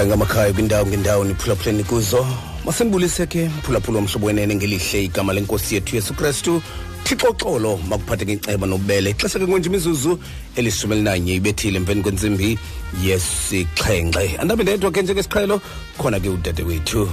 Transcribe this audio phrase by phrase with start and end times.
[0.00, 2.24] emakhaya ngamakhaya kwindawo ngendawo niphulaphuleni kuzo
[2.64, 6.62] masembulise ke mphulaphula womhlobo wenene ngelihle igama lenkosi yethu yesu kristu
[7.04, 10.16] thixoxolo makuphathe ngenceba nobubele ixesha ke kwenje imizuzu
[10.56, 12.56] elishumi elinanye ibethile emveni kwentsimbi
[13.04, 15.60] yesixhenxe andabe ndedwa ke njengesiqhelo
[16.00, 17.04] khona ke udade wethu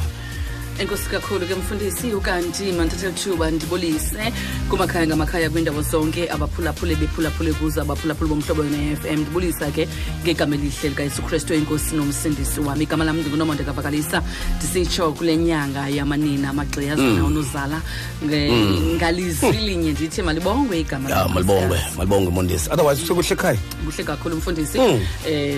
[0.80, 4.30] enkosi kakhulu ke mfundisi ukanti mantathe tuba ndibulise
[4.70, 9.88] kumakhaya ngamakhaya kwiindawo zonke abaphulaphule bephulaphule kuzo abaphulaphule bomhlobo ne-fm ndibulisa ke
[10.22, 14.22] ngegama elihle likayesu kristu enkosi nomsindisi wam igama lam ndingunomonde ndikavakalisa
[14.62, 17.82] ndisitsho kule nyanga yamanina amagxiyazana onozala
[18.22, 18.96] mm.
[19.02, 19.66] ngalizwi mm.
[19.66, 25.00] linye ndithi malibongwe igama malibongwe malibongwe mondisi otherwise usekuhle ekhaya kuhle kakhulu mfundisi um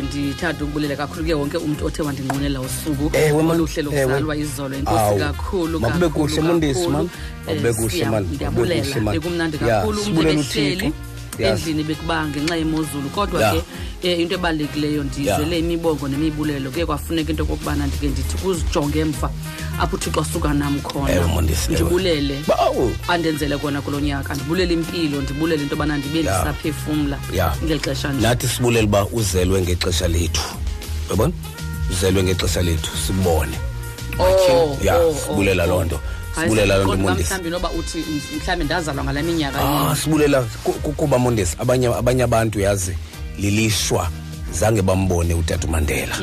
[0.07, 5.79] ndithanda ukubulela kakhulu ke wonke umntu othe wandinqonela usuku oluhle lokuzalwa izolo ah, enkosi kakhulu
[5.79, 7.09] makube kuhle mundisi mam
[7.45, 10.93] makube eh, kuhle man makube kuhle man bekumnandi kakhulu umntu ebehleli
[11.39, 13.39] endlini bekuba ngenxa yemozulu kodwa
[14.01, 19.31] ke eh, into ebalulekileyo ndizwele imibongo nemibulelo kuye kwafuneka into okokubana ndike ndithi kuzijonge emva
[19.79, 21.41] apho uthixo suka nam khona
[21.71, 22.39] ndibulele
[23.07, 27.19] andenzele kona kulo nyaka ndibulele impilo ndibulele into yobana ndibe ndisaphefumla
[27.63, 30.41] ngeli xesha nathi sibulele uba uzelwe ngexesha lethu
[31.07, 31.33] uyabona
[31.91, 33.55] uzelwe ngexesha lethu sibone
[34.19, 35.13] Oh, ya oh, oh.
[35.15, 35.97] sibulela loo nto
[36.35, 38.03] sibulela loo nto mondesi noba uthi
[38.35, 40.43] mhlawumbi ndazalwa ngala minyaka ah sibulela
[40.99, 42.97] kuba mondesi abanye abanye abantu yazi
[43.39, 44.09] lilishwa
[44.51, 46.15] zange bambone utata umandela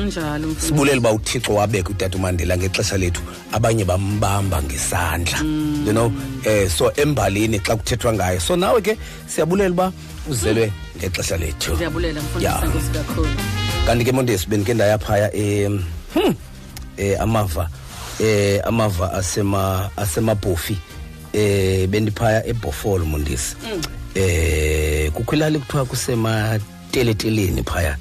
[0.61, 5.85] sibulela uba uthixo wabeka utata umandela ngexesha lethu abanye bambamba ngesandla mm.
[5.89, 6.13] you know
[6.45, 8.93] eh so embalini xa kuthethwa ngayo so nawe ke
[9.27, 9.87] siyabulela uba
[10.31, 10.69] uzelwe
[11.01, 11.73] ngexesha lethu
[12.41, 12.61] ya
[13.89, 15.81] kanti ke mondesi bendike ndayaphaya um
[16.15, 16.33] eh, hmm,
[17.01, 17.71] eh, amava
[18.21, 20.79] eh amava asema asemabhofi
[21.33, 23.81] eh bendiphaya ebhofolo mondisi mm.
[24.15, 26.59] eh kukhwelali kuthiwa kusema
[26.91, 27.97] teleteleni phaya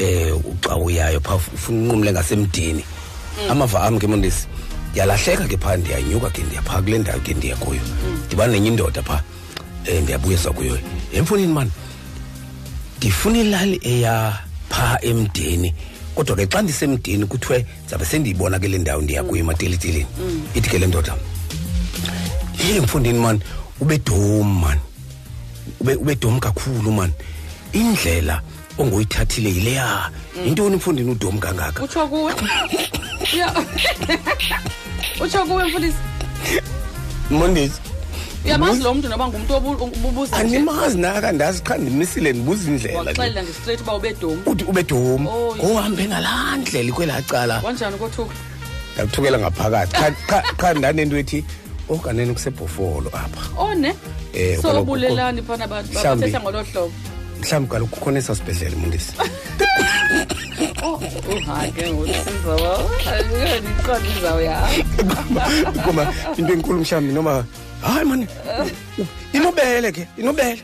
[0.00, 3.50] eh uxa uyayo pha ufuna unqumle ngasemdini mm.
[3.50, 4.46] amava ami ke mondisi
[4.94, 8.22] yalahleka ke phaa ndiyanyuka ke ndiyaphaa kule ndawo ke ndiya kuyo mm.
[8.26, 9.20] ndibana nenye indoda phaa
[9.86, 10.78] um eh, ndiyabuyisa kuyo
[11.12, 11.70] emfunini mani
[12.96, 14.38] ndifuna ilali eya
[14.70, 15.91] phaa emdeni mm.
[16.14, 20.42] kodwa ke xa ndisemdini kuthiwe zabe sendiyibona ke le ndawo ndiya kuyo ematilitelini mm.
[20.54, 21.16] ithi ke le ndoda
[22.52, 23.40] hey mfundini man
[23.80, 24.78] ube dom man
[25.80, 27.12] ube ube dom kakhulu man
[27.72, 28.42] indlela
[28.78, 30.44] ongoyithathile yileya mm.
[30.46, 32.32] yintoni mfundini udom kangaka utsho kuwe
[35.22, 35.98] utsho kuwe mfundisi
[37.30, 37.80] mondesi
[38.44, 43.80] uyamazi lo mntu noba ngumntu obubuza um, animazi nakandazi qha ndimisile ndibuza indlela waxelela ngestraight
[43.82, 45.26] uba ubedomi uthi ubedomi
[45.58, 48.34] ngohambe ngalaa ndlela ikwelaa cala wanjani ukothuka
[48.94, 50.22] ndakuthukela ngaphakathi
[50.60, 51.38] qha ndanento ethi
[51.88, 56.92] okanene oh, kusebhofolo apha one oh, eh, sobulelani phana bathetha ngolo hlobo
[57.40, 59.12] mhlawumbi kaloku kukhona esasibhedlele mundisi
[60.84, 61.00] oh,
[65.84, 66.02] kuba
[66.38, 67.44] into enkulu mhlawumbi noma
[67.82, 68.26] hayi mani
[69.32, 70.62] inobele ke inobele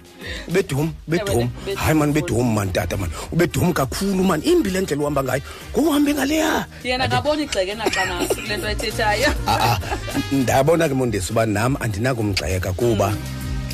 [0.48, 5.22] ubedum bedum hayi mani bedum mani tata mani ubedum kakhulu mani imbi le ndlela uhamba
[5.26, 5.42] ngayo
[5.74, 9.76] ngokuhambe ngaleya yena kaboni igxeke naxanasi kule nto ayithethayo aa ah, ah.
[10.32, 13.08] ndabona ke mondesi uba nam andinakumgxeka kuba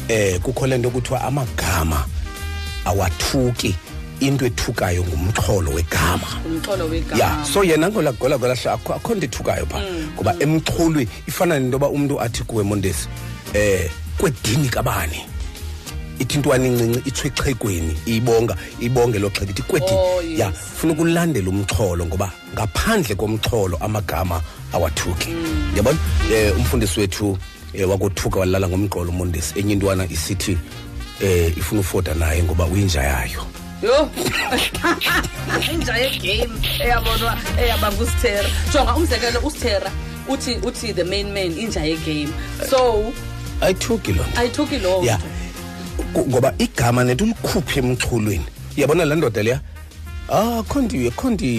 [0.09, 2.05] um kukho le nto kuthiwa amagama
[2.85, 3.77] awathuki
[4.27, 10.13] into ethukayo ngumxholo wegama umxholo wegama ya so yena ngolagolagolahla akho nto ethukayo phaa mm,
[10.17, 10.43] ngoba mm.
[10.43, 13.09] emxholweni ifana nento yoba umntu athi kuwe mondesi
[13.55, 15.21] eh kwedini kabani
[16.19, 20.39] ithi intwana incinci itsho exhekweni ibonga ibonge lo xheka ithi kwedi oh, yes.
[20.39, 24.41] ya funa ukulandela umxholo ngoba ngaphandle komxholo amagama
[24.73, 25.31] awathuki
[25.71, 26.31] ndiyabona mm.
[26.31, 27.39] um eh, umfundisi wethu
[27.73, 30.59] eh, wakothuka walala ngomqolo umondesi enye intwana isithi
[31.21, 33.45] eh ifuna ufoda naye ngoba uyinja yayo
[33.85, 34.09] yho
[35.73, 39.91] inja yegame eyabonwa eyabanga usithera jonga umzekelo usithera
[40.33, 42.29] uthi uthi the main man inja yegame
[42.71, 43.13] so
[43.61, 45.19] ayithuki loo nto ayithuki loo nto ya
[46.29, 48.45] ngoba igama nento ulikhuphe emchulweni
[48.77, 49.61] uyabona laa ndoda leya
[50.33, 51.51] ah khondiye khondi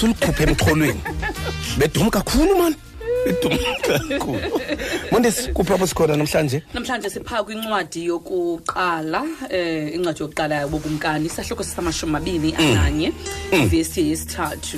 [0.00, 1.00] sulikhuphe emcholweni
[1.78, 2.76] bedum kakhulu mani
[3.26, 4.50] idumkakhulu
[5.10, 12.52] mundisi kupropos khona namhlanje namhlanje sipha kwincwadi yokuqala eh incwadi yokuqala yobukumkani sahluko sisamashumi mabini
[12.58, 12.66] mm.
[12.66, 13.12] ananye
[13.52, 13.62] mm.
[13.62, 14.76] ivesi yesithathu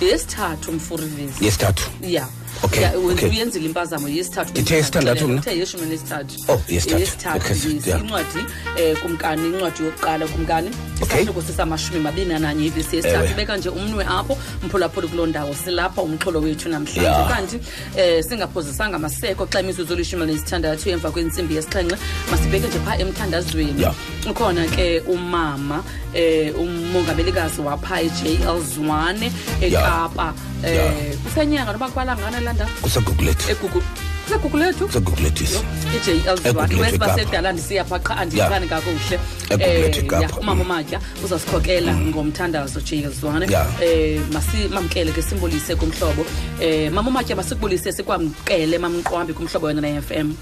[0.00, 2.28] yesithathu mfurivesi yesithathu ya yeah.
[2.64, 7.02] okay yeah, okay uyenzile impazamo yesithathu ngithe isithandathu mina uthe yeshumi nesithathu oh yesithathu
[7.48, 8.40] yesithathu incwadi
[8.82, 10.70] eh kumkani incwadi yokuqala kumkani
[11.04, 14.34] isahluko sisamashumi mabini nananye ivesi yesithathu beka nje umnwe apho
[14.66, 17.56] mphulaphuli kuloo ndawo silapha umxholo wethu namhlanje kanti
[18.00, 21.96] eh singaphozisanga maseko xa imizuzu olishumi nesithandathu emva kwentsimbi yesixhenxe
[22.30, 23.84] masibheke nje phaa emthandazweni
[24.32, 24.86] ukhona ke
[25.16, 25.78] umama
[26.14, 29.28] eh umongamelikazi wapha ej l zwane
[29.66, 30.28] ekapa
[30.66, 34.86] eh, um kusenyanga noba kwalangana elandani kuseguglethu egoogle kuseguglethu
[38.90, 42.08] kuseguglethu umama umatya uzasikhokela mm.
[42.10, 43.46] ngomthandazo jeyezwane
[43.82, 44.20] eh,
[44.64, 46.26] um mamkele ke simbulise kumhlobo
[46.62, 50.34] um mama umatya masikubulise sikwamkele mamqwambi kumhlobo wena ne-f m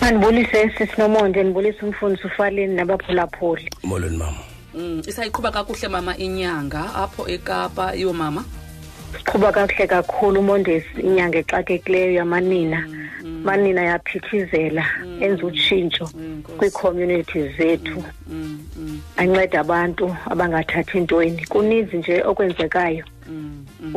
[0.00, 4.38] andibulise sisinomonde ndibulise umfundisi ufaleni nabaphulaphuli molweni mama
[4.74, 8.44] mm, isayiqhuba kakuhle mama inyanga apho ekapa iyo mama
[9.12, 12.78] siqhuba kakuhle kakhulu umondesi inyanga exakekileyo yamanina
[13.46, 14.84] manina yaphithizela
[15.24, 16.04] enza utshintsho
[16.58, 17.96] kwii-communities zethu
[19.20, 23.04] anceda abantu abangathathi ntweni kuninzi nje okwenzekayo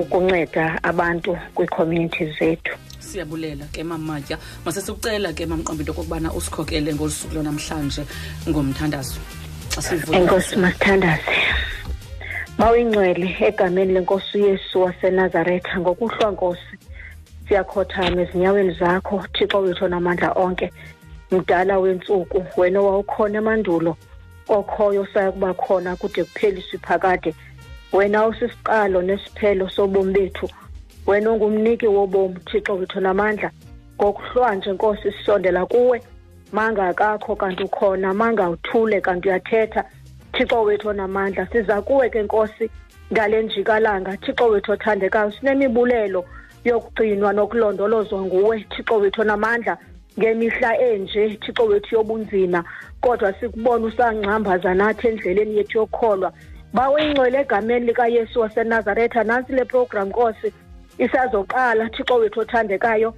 [0.02, 2.74] ukunceda abantu kwii-communities zethu
[3.08, 4.36] siyabulela ke mamatya
[4.66, 8.04] masesikucela ke mamqombi into okokubana usikhokele ngolu suku lonamhlanje
[8.50, 9.20] ngomthandazo
[10.18, 11.36] enkosi masithandaze
[12.62, 16.70] mawingcwele egameni lenkosi uyesu wasenazaretha ngokuhlwa nkosi
[17.48, 20.74] siyakhothama ezinyaweni zakho thixo wethu namandla onke
[21.32, 23.94] mdala wentsuku wena wawukhona emandulo
[24.58, 27.32] okhoyo saya kuba khona kude kupheliswe phakade
[27.94, 30.48] wena usisiqalo nesiphelo sobomi bethu
[31.08, 33.52] wena ongumniki wobomi thixo wethu namandla
[33.98, 36.02] ngokuhlwanje nkosi sisondela kuwe
[36.54, 39.86] manga akakho kanti ukhona manga uthule kanti uyathetha
[40.34, 42.70] thixo wethu onamandla siza kuwe ke nkosi
[43.14, 46.26] ngale njikalanga thixo wethu othandekayo sinemibulelo
[46.66, 49.78] yokugcinwa nokulondolozwa nguwe thixo wethu onamandla
[50.20, 52.64] ngemihla enje thixo wethu yobunzima
[53.02, 56.34] kodwa sikubona usangcambaza nathi endleleni yethu yokholwa
[56.74, 60.54] bawuyingcwele egameni likayesu wasenazaretha nantsi le program nkosi
[60.98, 63.14] isazoqala thixo wethu othandekayo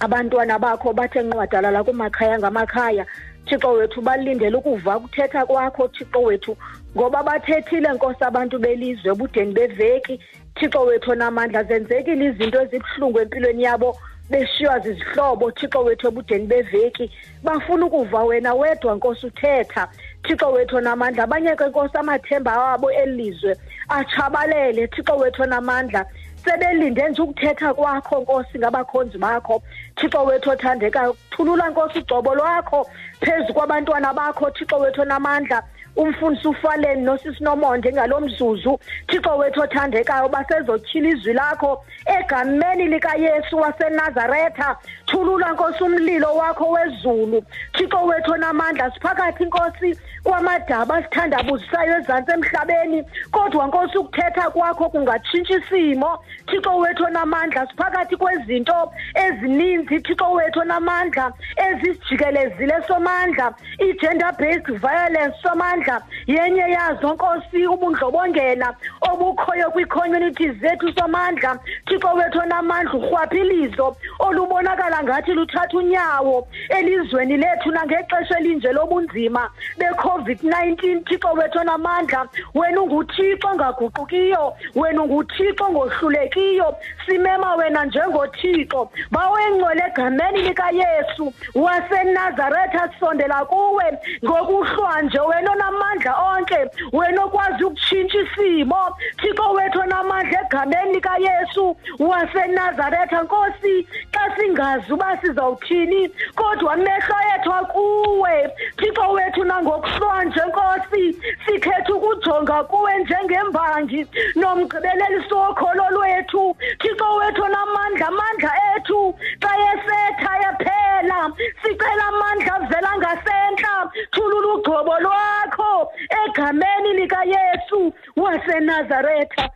[0.00, 3.06] abantwana bakho bathe nqwadalala kumakhaya ngamakhaya
[3.46, 6.56] thixo wethu balindele ukuva ukuthetha kwakho thixo wethu
[6.96, 10.20] ngoba bathethile nkosi abantu belizwe ebudeni beveki
[10.56, 13.96] thixo wethu onamandla zenzekile izinto ezibuhlungu empilweni yabo
[14.30, 17.10] beshiywa zizihlobo thixo wethu ebudeni beveki
[17.42, 19.88] bafuna ukuva wena wedwa nkosi uthetha
[20.24, 23.56] thixo wethu onamandla abanyeke nkosi amathemba wabo elizwe
[23.88, 26.06] atshabalele thixo wethu onamandla
[26.44, 29.62] sebelinde nje ukuthetha kwakho nkosi ngabakhonzi bakho
[29.96, 32.86] thixo wethu othandekayo thulula nkosi ugcobo lwakho
[33.24, 35.58] phezu kwabantwana bakho thixo wethu namandla
[35.96, 41.84] umfundisi ufaleni nosisi nomonde ngalomzuzu thixo wethu othandekayo basezotyhila izwi lakho
[42.18, 44.76] egameni likayesu wasenazaretha
[45.06, 47.42] thulula nkosi umlilo wakho wezulu
[47.74, 56.18] thixo wethu onamandla siphakathi inkosi kwamadaba asithandabuzisayo ezantsi emhlabeni kodwa nkosi ukuthetha kwakho kungatshintshi isimo
[56.50, 61.32] thixo wethu onamandla siphakathi kwezinto ezininzi thixo wethu onamandla
[61.68, 63.54] ezisijikelezile somandla
[63.86, 68.74] i-gender based violence somandla idla yenye yazo nkosi ubundlobongela
[69.10, 78.38] obukhoyo kwii-communities zethu somandla thixo wethu onamandla urhwaphilizo olubonakala ngathi luthatha unyawo elizweni lethu nangexesha
[78.38, 86.74] elinje lobunzima be-covid-19 thixo wethu onamandla wena unguthixo ongaguqukiyo wena unguthixo ongohlulekiyo
[87.06, 93.84] simema wena njengothixo bawengcwele egameni likayesu wasenazaretha sisondela kuwe
[94.24, 96.56] ngokuhlwanje wena onamandla onamandla onke
[96.96, 98.82] wena okwazi ukushintsha isimo
[99.20, 103.74] thixo wethu onamandla egameni likayesu wasenazaretha nkosi
[104.14, 106.00] xa singazi uba sizawuthini
[106.36, 108.36] kodwa amehlo yethu akuwe
[108.78, 111.04] thixo wethu nangokuhlwanje nkosi
[111.46, 114.06] sikhetha ukujonga kuwe njengembangi
[114.40, 119.14] nomgqibeleliso wokholo lwethu thixo wethu onamandla amandla ethu
[119.44, 121.18] xa yesetha yephela
[121.62, 123.74] sicela amandla avela ngasentla
[124.12, 125.92] thulula ugcobo lwakho wakho
[126.26, 129.50] egameni likayesu wasenazaretha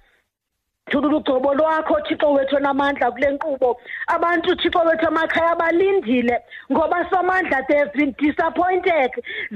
[0.91, 3.77] thulula ugcobo lwakho thixo wethu onamandla kule nkqubo
[4.09, 6.37] abantu thixo wethu amakhaya balindile
[6.73, 9.11] ngoba samandla they have been disappointed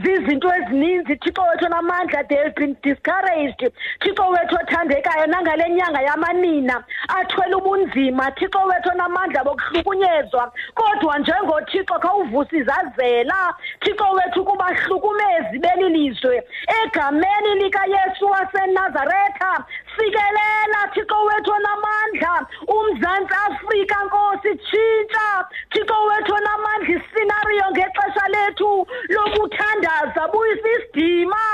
[0.04, 3.62] zizinto ezininzi thixo wethu onamandla they have been discouraged
[4.02, 13.54] thixo wethu othandekayo nangale nyanga yamanina athwele ubunzima thixo wethu onamandla bokuhlukunyezwa kodwa njengothixo khawuvusizazela
[13.80, 16.42] thixo wethu kubahlukumezi beli lizwe
[16.84, 19.64] egameni likayesu wasenazaretha
[19.96, 22.34] sikelela thixo wethu onamandla
[22.76, 25.26] umzantsi afrika nkosi tshintsha
[25.72, 28.70] thixo wethu onamandla isinario ngexesha lethu
[29.14, 31.44] lokuthandaza buyisa isidima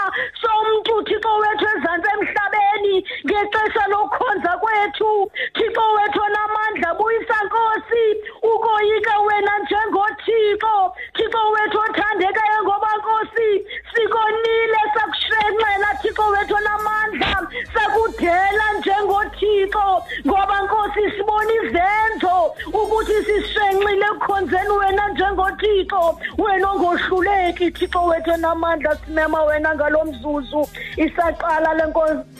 [0.43, 5.13] somntu thixo wethu ezantsi emhlabeni ngexesha lokukhonza kwethu
[5.57, 8.05] thixo wethu onamandla buyisa nkosi
[8.53, 10.75] ukoyika wena njengothixo
[11.17, 13.51] thixo wethu othandekayo ngoba nkosi
[13.93, 17.33] sikonile sakushenxela thixo wethu onamandla
[17.75, 22.37] sakude siyazithandela njengothixo ngoba nkosi sibona izenzo
[22.79, 26.01] ukuthi sishenxile ekukhonzeni wena njengothixo
[26.43, 31.75] wena ongohluleki thixo wethu enamandla simema wena ngalo mzuzu isaqala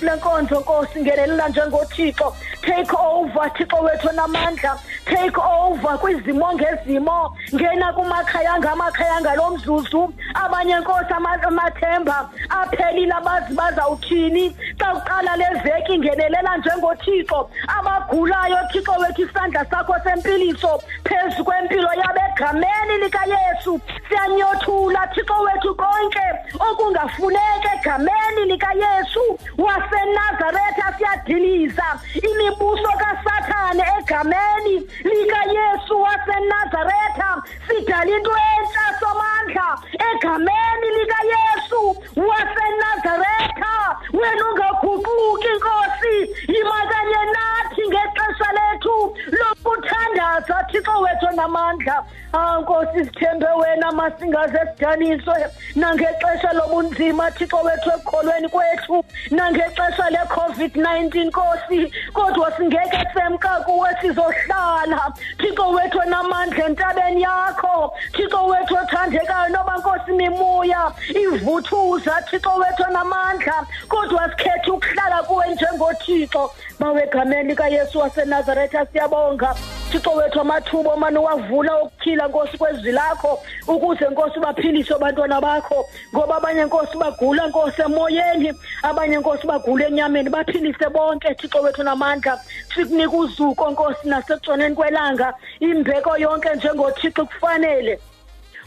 [0.03, 8.59] lenkonzo nkosi ngenelela njengothixo take over thixo wethu enamandla take over kwizimo ngezimo ngena kumakhaya
[8.59, 11.13] ngamakhaya ngalo mzuzu abanye nkosi
[11.47, 19.95] amathemba aphelile abazi bazawuthini xa kuqala leze ngeveki ingenelela njengothixo abagulayo thixo wethu isandla sakho
[20.05, 26.27] sempiliso phezu kwempilo yabo egameni likayesu siyanyothula thixo wethu konke
[26.61, 29.21] okungafuneka egameni likayesu
[29.59, 31.85] wasenazaretha siyadiliza
[32.23, 39.79] imibuso kasathane egameni likayesu wasenazaretha sidala into entsha somandla
[40.13, 41.48] egameni likayesu
[51.01, 55.35] wethu onamandla ah nkosi sithembe wena masingaze sidaniswe
[55.77, 65.69] nangexesha lobunzima thixo wethu ekukholweni kwethu nangexesha le-covid-19 nkosi kodwa singeke semka kuwe sizohlala thixo
[65.71, 74.31] wethu onamandla entabeni yakho thixo wethu othandekayo noba nkosi mimoya ivuthuza thixo wethu onamandla kodwa
[74.31, 76.51] sikhethe ukuhlala kuwe njengothixo
[76.81, 79.55] bawegameni likayesu wasenazaretha siyabonga
[79.91, 85.79] thixo wethu amathuba omane wavula okuphila nkosi kwezwi lakho ukuze nkosi baphilise abantwana bakho
[86.13, 88.51] ngoba abanye nkosi bagula nkosi emoyeni
[88.89, 92.35] abanye nkosi bagula enyameni baphilise bonke thixo wethu namandla
[92.75, 95.29] sikunika uzuko nkosi nasekutshoneni kwelanga
[95.61, 97.99] imbeko yonke njengothixo kufanele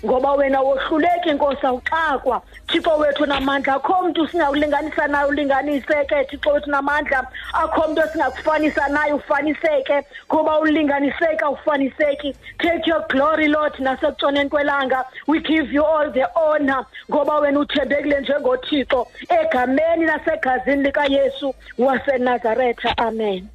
[0.06, 6.50] ngoba wena wohluleki inkosi awuxakwa thixo wethu namandla akho mntu singawulinganisa naye ulinganise ke thixo
[6.50, 10.00] wethu namandla akho mntu esingakufanisa naye ufaniseke
[10.34, 16.86] ngoba ulinganiseka ufaniseki take your glory lord nasekutshoneni kwelanga we give you all the honor
[17.12, 19.08] ngoba wena uthembekile njengothixo
[19.42, 23.50] egameni nasegazini likayesu wasenazaretha amen amen,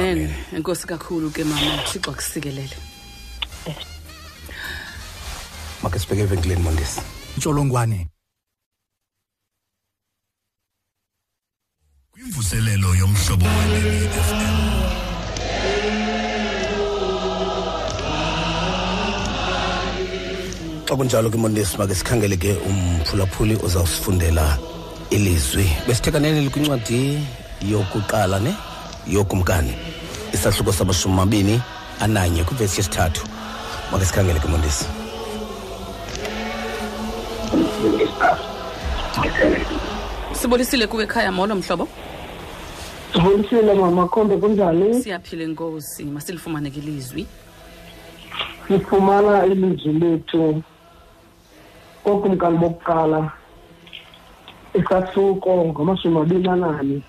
[0.00, 0.14] amen.
[0.16, 0.34] amen.
[0.56, 2.76] enkosi kakhulu ke mama thixo akusikelele
[5.86, 7.00] makhe sibheke evenkileni mondesi
[7.34, 7.98] intsholongwane
[12.12, 14.20] kwimvuselelo yomhlobo wenenfm
[20.88, 24.58] xa kunjalo ke mondesi make sikhangele ke umphulaphuli ozawusifundela
[25.10, 27.00] ilizwi besithikaneleli kwincwadi
[27.70, 28.52] yokuqala ne
[29.06, 29.72] yokumkani
[30.34, 31.62] isahluko samashumi mabini
[32.00, 33.22] ananye kwivesi yesithathu
[33.92, 34.86] make sikhangele ke mondesi
[37.88, 38.48] ngesiphathi
[40.34, 41.86] sibolisile kuwe ekhaya molo mhlobo
[43.12, 47.26] sibolisile mama khombe kunjani siyaphile inkosi masilifumane ke ilizwi
[48.68, 50.62] sifumana ilizwi lethu
[52.04, 53.30] kookumkani bokuqala
[54.74, 57.02] isahluko ngamashumi abini anani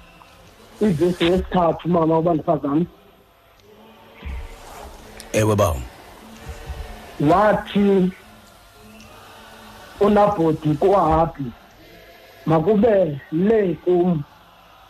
[0.82, 2.86] ivesi yesithathu mama uba ndiphazame
[5.34, 5.82] ewe bawo
[7.30, 8.12] wathi
[10.00, 11.46] unabhodi kuhabi
[12.46, 14.24] makube le kum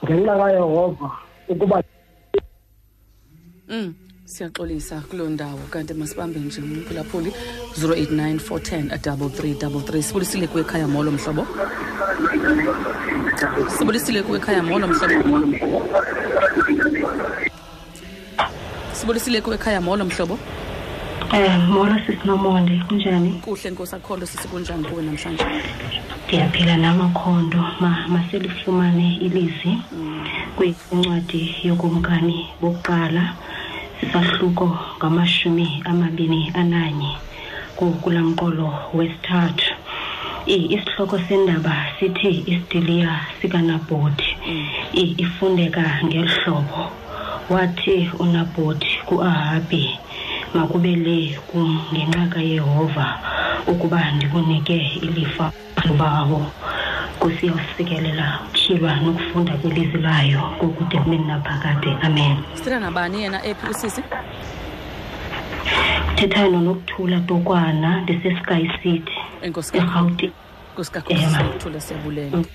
[0.05, 1.09] ngenxa kayehova
[1.51, 1.83] ukuba
[3.69, 3.93] mm
[4.25, 7.31] siyaxolisa kuloo ndawo kanti masibambe nje umphulaphuli
[7.81, 8.15] 089410
[10.01, 11.43] sibulisile kwekhaya molo mhlobo
[13.77, 15.39] sibulisile kwekhaya molo mhlobo
[18.93, 20.37] sibulisile kwekhaya molo mhlobo
[21.33, 23.41] Eh molo sisinomonde kunjani?
[23.43, 25.45] Kuhle inkosi akholwe sisi kunjani kuwe namhlanje?
[26.27, 30.23] Ndiyaphila namakhondo ma maselifumane ilizwi mm.
[30.55, 33.35] kwincwadi yokumkani bokuqala
[34.13, 34.67] sahluko
[34.97, 37.11] ngamashumi amabini ananye
[37.75, 39.67] kulamqolo wesithathu
[40.47, 44.65] isihloko sendaba sithi isidiliya sikanabhoti mm.
[44.95, 46.81] ifundeka ngeli hlobo
[47.51, 49.99] wathi unabhoti ku-ahabi
[50.53, 53.19] makube le kungenqaka yehova
[53.67, 55.51] ukuba ndikunike ilifa
[55.85, 56.45] lubawo
[57.19, 64.01] kusiyawufikelela utshilwa nokufunda kwelizwi layo kokude kube naphakade amen sithetha nabani yena ephi usisi
[66.13, 69.17] ndithethayo nonokuthula tokwana ndisesky city
[69.77, 70.31] erhawuti
[70.73, 71.19] nkosikakhulu
[71.55, 72.45] uthule siyabulela mm.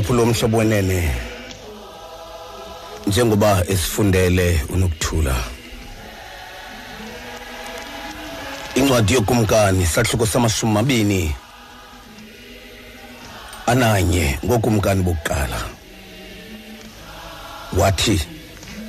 [0.00, 1.10] mphulaphula omhlobo wenene
[3.06, 5.34] njengoba esifundele unokuthula
[8.74, 11.34] incwadi yokumkani sahluko samashumi mabini
[13.66, 15.60] ananye ngokumkani bokuqala
[17.78, 18.20] wathi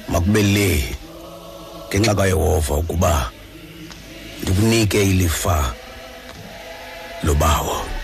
[0.10, 0.70] makube le
[1.88, 3.32] ngenxa kayehova ukuba
[4.42, 5.74] ndikunike ilifa
[7.24, 7.97] lobawo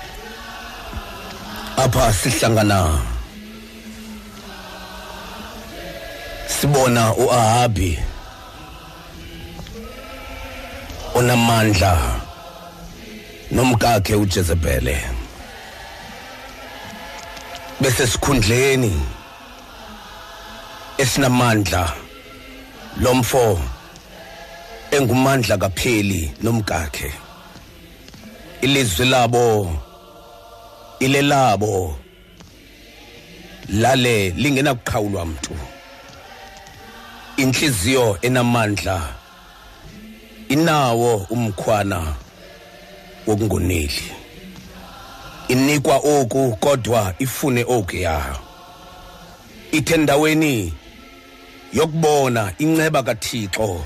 [1.78, 2.98] apha sihlangana
[6.48, 8.00] sibona uahabi
[11.16, 12.22] onamandla
[13.52, 15.02] nomkakhe ujezebhele
[17.82, 18.94] bese sikhundleni
[21.04, 21.84] esinamandla
[23.04, 23.60] lomfo
[24.98, 27.10] engumandla kapheli nomkakhe
[28.62, 29.46] ilizwi labo
[31.04, 31.96] ilelabo
[33.82, 35.54] lale lingena kuqhawulwa mntu
[37.38, 39.10] inhliziyo enamandla
[40.50, 42.16] inawo umkhwana
[43.28, 44.06] wokungoneli
[45.48, 48.18] inikwa oku kodwa ifune oku ya
[49.72, 50.74] ithendaweni
[51.74, 53.86] yokubona inceba kaThixo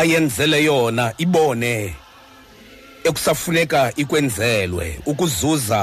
[0.00, 1.74] ayenzele yona ibone
[3.04, 5.80] ekusafuneka ikwenzelwe ukuzuza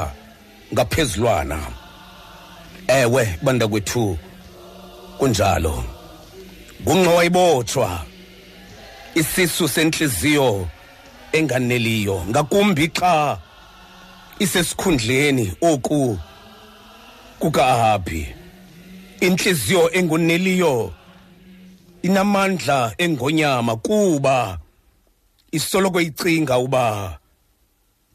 [0.74, 1.60] ngaphezulwana
[2.88, 4.18] ewe banda kwethu
[5.18, 5.84] kunjalo
[6.86, 7.90] kungcowa ibotshwa
[9.16, 10.68] isisu senhliziyo
[11.38, 13.38] enganeliyo ngakumbi xa
[14.44, 16.20] isesikhundleni oku
[17.40, 18.24] kuka-ahabi
[19.26, 20.94] inhliziyo engoneliyo
[22.02, 24.60] inamandla engonyama kuba
[25.52, 27.18] isoloko icinga uba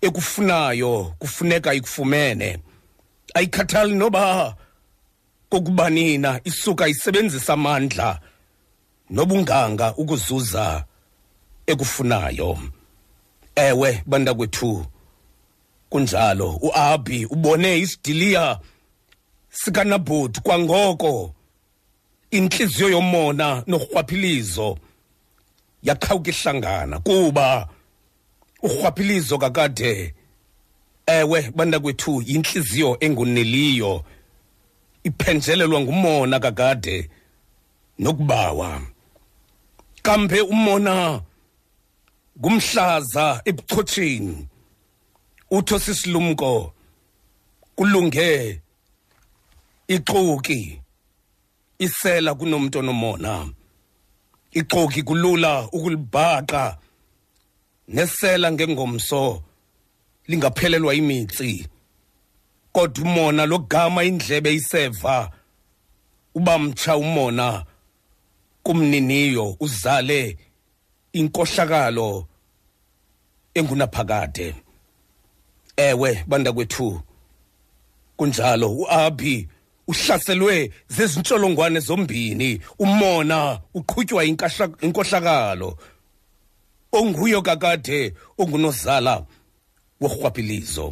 [0.01, 2.59] ekufunayo kufuneka ikufumene
[3.35, 4.55] ayikhathali noba
[5.49, 8.21] kokubani na isuka isebenzisa amandla
[9.11, 10.85] nobunganga ukuzuza
[11.67, 12.59] ekufunayo
[13.57, 14.87] ewe banda kwethu
[15.91, 18.61] kunjalo uAbi ubone isidiliya
[19.51, 21.35] sikaNabhoti kwangoko
[22.31, 24.79] inhliziyo yomona norhwaphilizo
[25.89, 27.49] yaqhawuka ihlangana kuba
[28.67, 29.93] urhwaphilizo kakade
[31.17, 33.93] ewe bantakwethu yintliziyo engoneliyo
[35.09, 36.97] iphenjelelwa ngumona kakade
[38.03, 38.71] nokubawa
[40.07, 40.95] kambe umona
[42.43, 44.39] kumhlaza ebuchotsheni
[45.57, 46.53] utho sisilumko
[47.77, 48.29] kulunge
[49.95, 50.61] ixuki
[51.85, 53.33] isela kunomntu nomona
[54.61, 56.65] iqhoki kulula ukulibhaqa
[57.97, 59.23] nesela ngengomso
[60.29, 61.51] lingaphelelwa imitsi
[62.75, 65.17] kodwa umona logama indlebe iseva
[66.39, 67.47] ubamtsha umona
[68.65, 70.21] kumniniyo uzale
[71.19, 72.09] inkohlakalo
[73.59, 74.49] engunaphakade
[75.87, 76.89] ewe banda kwethu
[78.19, 79.37] kunjalo uAbi
[79.89, 84.25] uhlaselwe zezintsholongwane zombini umona uqhutywa
[84.83, 85.79] inkohlakalo
[86.99, 89.15] onguyo kakade ongunozala
[90.01, 90.87] worhwaphilizo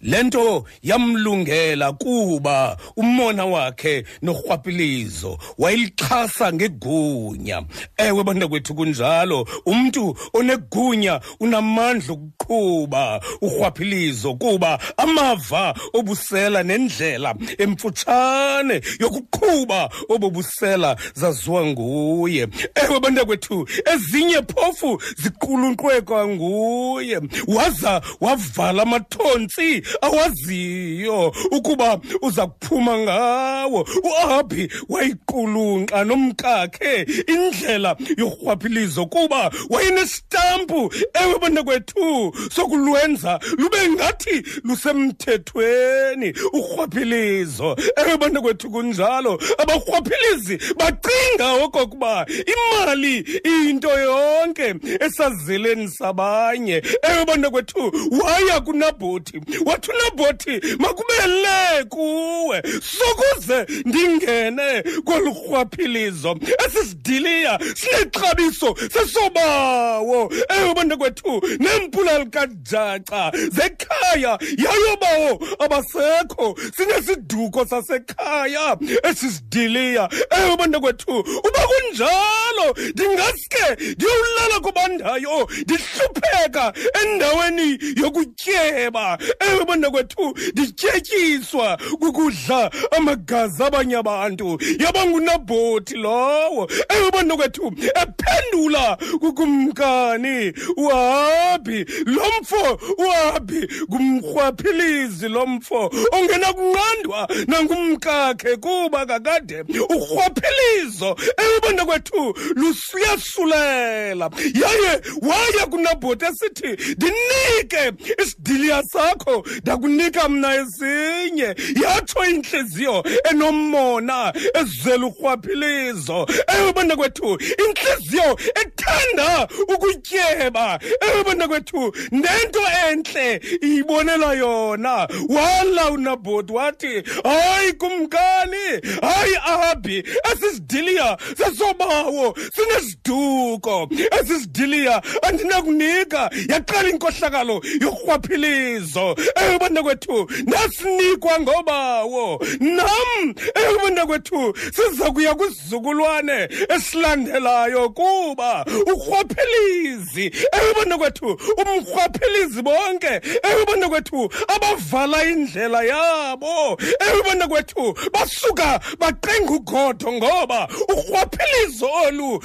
[0.00, 7.62] lento yamlungela kuba umona wakhe norhwapilizo wayilixhasa ngegunya
[7.96, 19.88] ewe banta kwethu kunjalo umntu onegunya unamandla okuqhuba urhwaphilizo kuba amava obusela nendlela emfutshane yokuqhuba
[20.08, 22.46] obobusela zaziwa nguye
[22.84, 33.88] ewe banta kwethu ezinye phofu ziqulunqwe kwanguye waza wavala amathontsi awaziyo ukuba uza kuphuma ngawo
[34.04, 48.16] uabi wayiqulunqa nomkakhe indlela yorhwaphilizo kuba wayenestampu ewe bantakwethu sokulwenza lube ngathi lusemthethweni urhwaphilizo ewe
[48.16, 54.74] bantakwethu kunjalo abarhwaphilizi bacinga okokuba imali iyinto yonke
[55.06, 59.40] esazeleni sabanye ewe bantakwethu waya kunabhuthi
[59.76, 71.42] wathi unabhoti makube le kuwe sokuze ndingene kolu rhwaphilizo esi sidiliya sinexabiso sesobawo ewe bantakwethu
[71.58, 85.48] nempula likajaca zekhaya yayobawo abasekho sinesiduko sasekhaya esisidiliya ewe bantakwethu uba kunjalo ndingaske ndiyowulala kubandayo
[85.60, 97.72] ndihlupheka endaweni yokutyeba ewe nabantakwethu ndityetyiswa kukudla amagazi abanye abantu yaba ngunabhoti lowo ewe bantakwethu
[97.78, 111.60] ephendula kukumkani uhabi lo mfo uhabi ngumrhwaphilizi lo mfo ongenakunqandwa nangumkakhe kuba kakade urhwaphilizo ewe
[111.62, 114.30] bantakwethu luyasulela
[114.62, 126.28] yaye waya kunabhoti esithi ndinike isidiliya sakho ndakunika mna ezinye yatsho intliziyo enommona ezela urhwaphilizo
[126.58, 127.38] ewe bona kwethu
[127.68, 130.80] intliziyo ethanda ukutyeba
[131.12, 138.64] ewe bona kwethu nento entle iyibonela yona wala unabhoti wathi hayi kumkani
[139.02, 139.36] hayi
[139.70, 143.88] abi esisidiliya sesobawo sinesiduko
[144.20, 155.10] esisidiliya andinakunika yaqala inkohlakalo yorhwaphilizo ewe bantu kwethu nasinikwa ngobawo nam ewe bantu kwethu siza
[155.10, 160.24] kuya kwisizukulwane esilandelayo kuba urhwaphilizi
[160.60, 163.20] ewe bantu kwethu umrhwaphilizi bonke
[163.52, 166.76] ewe bantu kwethu abavala indlela yabo
[167.08, 172.42] ewe bantu kwethu basuka baqenga ugodo ngoba urhwaphilizo olu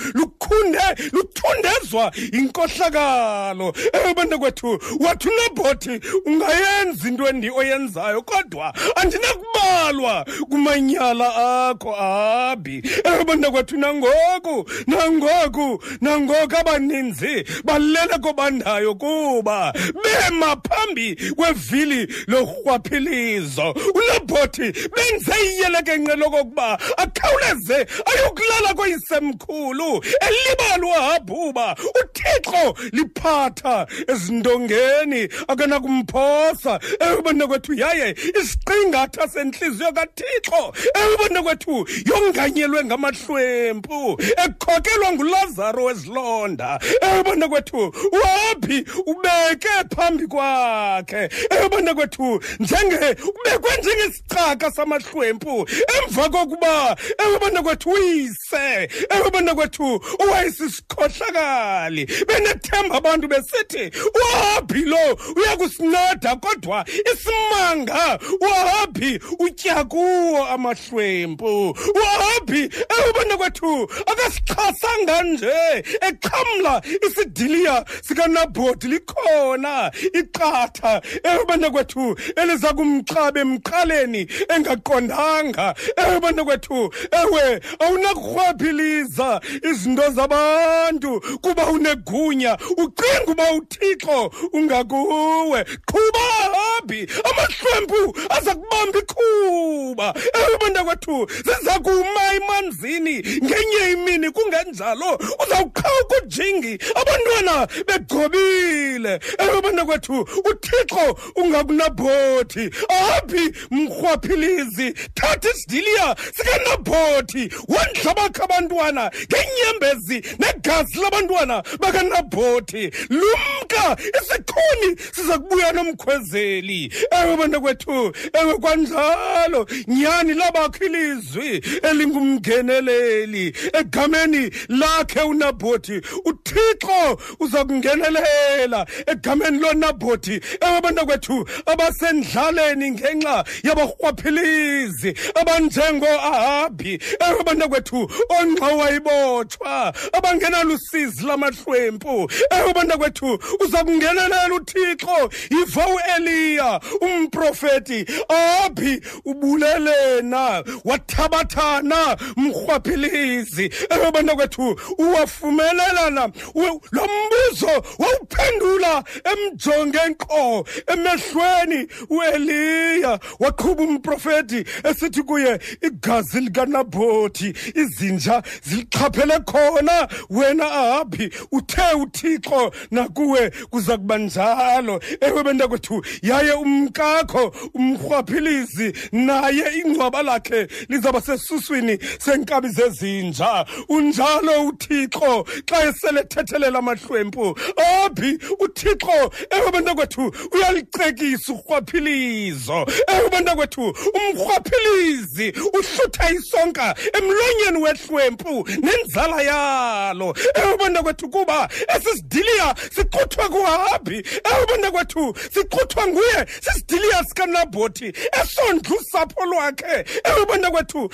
[0.51, 11.95] luthunde luthundezwa inkohlakalo ebantwa eh, kwethu wathi unabhothi ungayenza into oyenzayo kodwa andinakubalwa kumanyala akho
[11.95, 23.75] abi ebantwa eh, kwethu nangoku nangoku nangoku abaninzi balele kobandayo kuba bema phambi kwevili lorhwaphilizo
[23.95, 30.01] unabhothi benze iyelekenqe lokokuba akhawuleze ayokulala koyisemkhulu
[30.49, 32.63] libalwa abhuba uthixo
[32.95, 33.75] liphatha
[34.12, 36.73] ezindongeni akenakumphosa
[37.06, 38.08] ekubona kwethu yaye
[38.39, 40.62] isiqingatha sentliziyo kathixo
[41.01, 41.73] ekubona kwethu
[42.10, 43.99] yonganyelwe ngamahlwempu
[44.45, 46.69] ekhokelwa ngulazaro wezilonda
[47.08, 47.80] ekubona kwethu
[48.21, 48.77] waphi
[49.12, 51.21] ubeke phambi kwakhe
[51.54, 52.25] ekubona kwethu
[52.60, 55.54] njenge ubekwe njengesicaka samahlwempu
[55.95, 56.75] emva kokuba
[57.23, 58.67] ekubona kwethu uyise
[59.15, 59.88] ekubona kwethu
[60.32, 63.91] wayesisikhohlakali benethemba abantu besithi
[64.22, 65.04] uhabi lo
[65.38, 71.70] uyakusinada kodwa isimanga uhabi utya kuwo amahlwempu
[72.02, 72.62] uhabi
[73.00, 73.72] ewubona kwethu
[74.12, 75.58] akasixhasanga nje
[76.02, 79.91] exhamla isidiliya sikanabhoti likhona
[80.22, 82.04] iqatha ewubona kwethu
[82.41, 84.22] eliza kumxaba emqaleni
[84.56, 85.65] engaqondanga
[86.06, 86.78] ewubona kwethu
[87.22, 87.46] ewe
[87.84, 89.30] awunakurhwaphiliza
[89.72, 96.19] izinto ukhuthaza abantu kuba unegunya ucinga uba uthixo ungakuwe qhuba
[96.54, 106.78] hambi amahlwempu aza kubamba ikhuba ewe bantakwethu ziza kuma emanzini ngenye imini kungenjalo uzawuqhawuka ujingi
[106.95, 120.21] abantwana begqobile ewe bantakwethu uthixo ungakunabhothi aphi mrhwaphilizi thatha isidiliya sikanabhothi wondlabakho abantwana ngenyembezi igazi
[120.39, 130.85] negazi labantwana bakanabhothi lumka isikhuni siza kubuya nomkhwezeli ewe bantu kwethu ewe kwanjalo nyani labakho
[130.85, 143.43] ilizwi elingumngeneleli egameni lakhe unabhothi uthixo uza kungenelela egameni lonabhothi ewe bantu kwethu abasendlaleni ngenxa
[143.67, 146.93] yabarhwaphilizi abanjengo-ahabi
[147.29, 147.99] ewe bantu kwethu
[148.39, 158.06] onxa wayibotshwa abangenalo usizi lamahlwempu ewe eh, banta kwethu uza kungenelela uthixo yiva ueliya umprofeti
[158.30, 170.67] aphi ubulele na wathabathana mrhwaphilizi ewe eh, banta kwethu uwafumelelana lo mbuzo wawuphendula emjonge nko
[170.88, 181.94] emehlweni ueliya waqhuba umprofeti esithi kuye igazi likanabhothi izinja zilixhaphele khona khona wena ahabi uthe
[181.94, 192.00] uthixo nakuwe kuza kuba njalo ewe bentekwethu yaye umkakho umrhwaphilizi naye ingcwaba lakhe lizawuba sesuswini
[192.20, 197.60] senkabi zezinja unjalo uthixo xa esele thethelela amahlwempu
[198.04, 209.70] abi uthixo ewe bentekwethu uyalicekisa urhwaphilizo ewe bentekwethu umrhwaphilizi uhlutha isonka emlonyeni wehlwempu nenzala yakhe
[209.71, 214.17] nalo ewe banda kwethu kuba esizidiliya siqhuthwa kuhabi
[214.55, 221.12] ewe banda kwethu siqhuthwa nguye sisidiliya sikanabhothi esondla usapho lwakhe ewe banda kwethu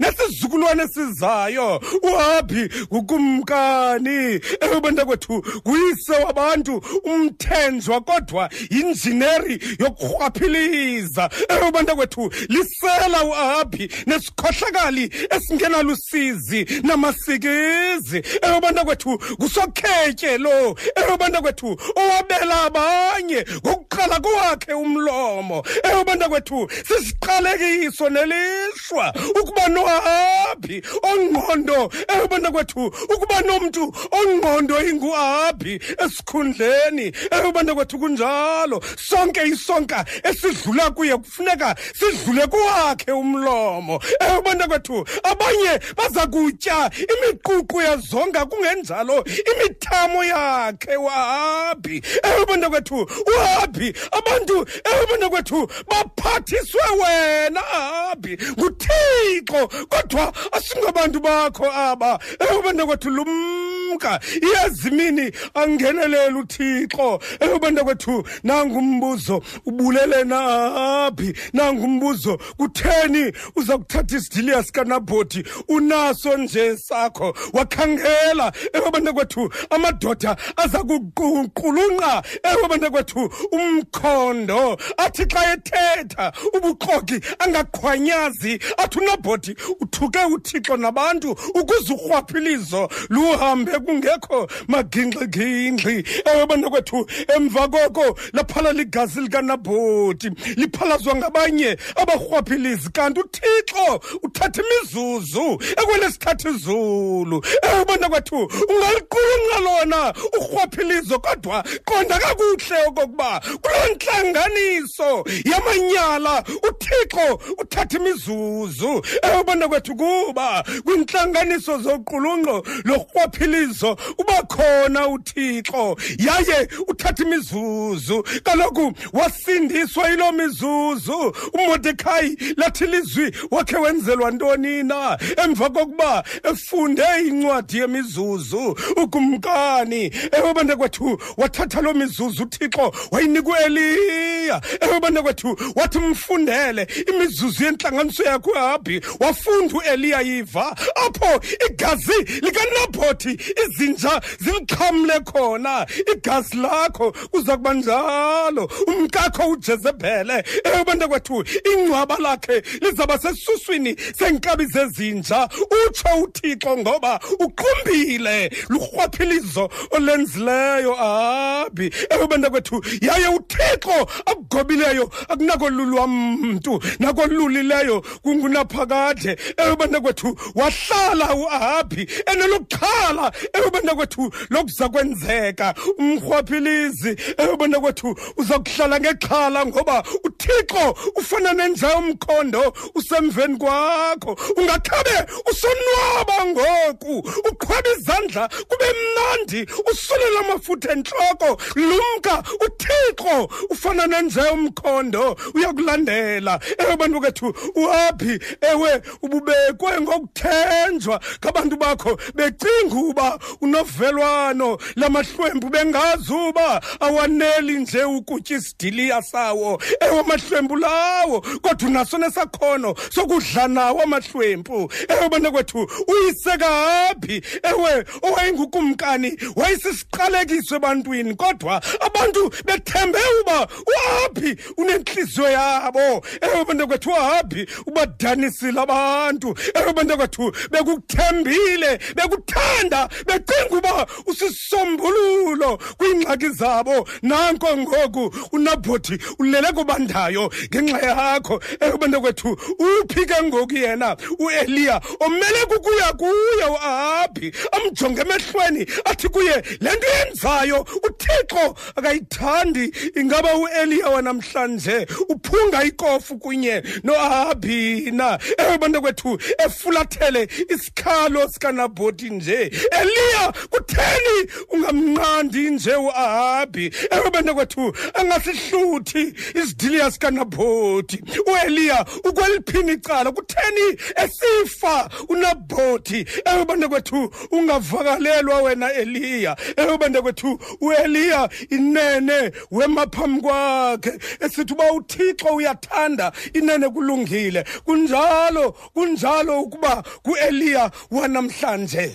[0.00, 11.94] nesizukulwane sizayo uhabi ngukumkani ewe banda kwethu kuyise wabantu umthenjwa kodwa yinjineri yokurhwaphiliza ewe banda
[11.94, 21.78] kwethu lisela uhabi nesikhohlakali esingenalusizi namasiki ungasizi ewe banta kwethu ngusokhetje lo ewe banta kwethu
[21.96, 25.62] owabela abanye ngokuqala kwakhe umlomo
[25.92, 35.80] ewe banta kwethu sisiqalekiso nelishwa ukuba noabi ongqondo ewe banta kwethu ukuba nomntu ongqondo inguabi
[36.04, 44.68] esikhundleni ewe banta kwethu kunjalo sonke isonka esidlula kuye kufuneka sidlule kuwakhe umlomo ewe banta
[44.68, 53.94] kwethu abanye baza kutya imi iququ yazonga kungenjalo imithamo yakhe wahabi ewe bantu kwethu uhabi
[54.12, 54.56] abantu
[54.94, 62.18] ewe bantu kwethu baphathiswe wena habi nguthixo kodwa asingabantu bakho aba
[62.50, 73.32] ewe bantu kwethu lumka iyazimini angenelele uthixo ewe bantu kwethu nangumbuzo ubulele naphi nangumbuzo kutheni
[73.56, 82.12] uza kuthatha isidiliya sikanabhoti unaso nje sakho wakhangela ewe bantakwethu amadoda aza kuqulunqa
[82.48, 92.88] ewe bantakwethu umkhondo athi xa ethetha ubuxoki angakhwanyazi athi unabhoti uthuke uthixo nabantu ukuze urhwaphilizo
[93.10, 95.94] luhambe kungekho magingxigingxi
[96.32, 96.98] ewe bantakwethu
[97.36, 103.86] emva koko laphala ligazi likanabhoti liphalazwa ngabanye abarhwaphilizi kanti uthixo
[104.26, 105.46] uthatha imizuzu
[105.80, 108.36] ekwelesithatha izuzu kakhulu ewe eh, bona kwethu
[108.68, 119.44] ungaliqulunqa lona urhwaphilizo kodwa qonda kakuhle okokuba kuloo ntlanganiso yamanyala uthixo uthatha imizuzu ewe eh,
[119.46, 130.32] bona kwethu kuba kwiintlanganiso zoqulunqo lorhwaphilizo uba khona uthixo yaye uthatha imizuzu kaloku wasindiswa yiloo
[130.32, 140.54] mizuzu umordekai lathi lizwi wakhe wenzelwa ntoni na emva kokuba efunde ngeyincwadi yemizuzu ukumkani ewe
[140.54, 149.00] bantakwethu wathatha loo mizuzu uthixo wayinikwa eliya ewe bantakwethu wathi mfundele imizuzu yentlanganiso yakho ehabhi
[149.20, 151.40] wafunda ueliya yiva apho
[151.70, 155.86] igazi likanabhothi izinja zilixhamle khona
[156.16, 165.48] igazi lakho kuza kuba njalo umkakho ujezebhele ewe bantakwethu ingcwaba lakhe lizaba sesuswini senkabi zezinja
[165.86, 176.06] utsho uthixo ngo ngoba uqumbile lurhwaphilizo olenzileyo abi ewe banta kwethu yaye uthixo akugobileyo akunakolulwa
[176.06, 187.12] mntu nakolulileyo kungunaphakade ewe banta kwethu wahlala uahabi eneluqhala ewe banta kwethu lokuza kwenzeka umrhwaphilizi
[187.38, 190.84] ewe banta kwethu uza kuhlala ngexhala ngoba uthixo
[191.16, 195.16] ufana nenja umkhondo usemveni kwakho ungakhabe
[195.50, 205.36] usonwaba ngoba ngoku uqhwaba izandla kube mnandi usulele amafutha entloko lumka uthixo ufana nenje umkhondo
[205.54, 216.32] uyakulandela ewe bantu kethu uhaphi ewe ububekwe ngokuthenjwa ngabantu bakho becinga uba unovelwano lamahlwempu bengazi
[216.32, 224.92] uba awaneli nje ukutya isidiliya sawo ewe amahlwempu lawo kodwa unaso nesakhono sokudla nawo amahlwempu
[225.08, 225.80] ewe bantu kwethu
[226.12, 227.36] uyiseka wayengaphi
[227.70, 233.58] ewe owayengukumkani wayesisiqalekiso ebantwini kodwa abantu bethembe uba
[233.94, 235.98] waphi unentliziyo yabo
[236.40, 247.76] ewe bantakwethu waphi ubadanisile abantu ewe bantakwethu bekuthembile bekuthanda becinga uba usisombululo kwiingxaki zabo nanko
[247.76, 256.12] ngoku unabhothi ulele kubandayo ngenxa yakho ewe bantakwethu uphi ke ngoku yena ueliya omele kukuya
[256.12, 265.06] kuyo uye uahabi amjonge emehlweni athi kuye le nto yenzayo uthixo akayithandi ingaba ueliya wanamhlanje
[265.28, 272.62] uphunga ikofu kunye noahabi na ewe bantu kwethu efulathele isikhalo sikanabhoti nje
[273.00, 283.98] eliya kutheni ungamnqandi nje uahabi ewe bantu kwethu angasihluthi isidiliya sikanabhoti ueliya ukweliphini icala kutheni
[284.24, 294.12] esifa unabhoti ewe bantakwethu ungavakalelwa wena eliya ewe bantakwethu ueliya inene wema phambi kwakhe
[294.44, 302.06] esithi uba uthixo uyathanda inene kulungile kunjalo kunjalo ukuba kueliya wanamhlanje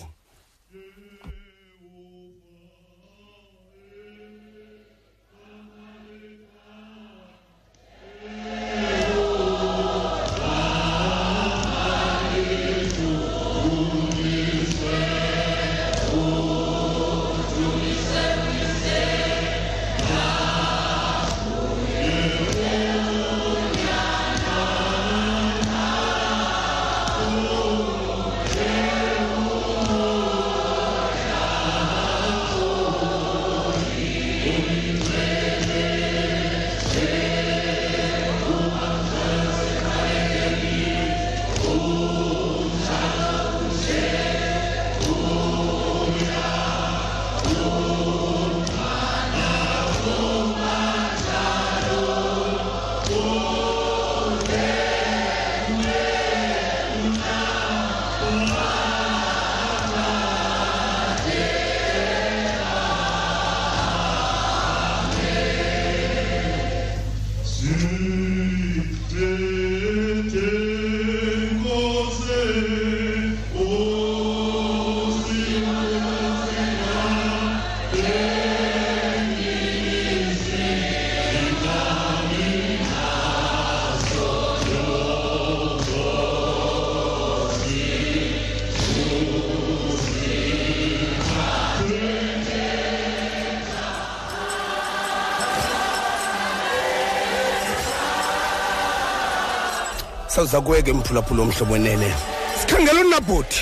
[100.40, 102.14] sawuza kuweke emphulaphula omhlobwenene
[102.62, 103.62] sikhangela unabhuti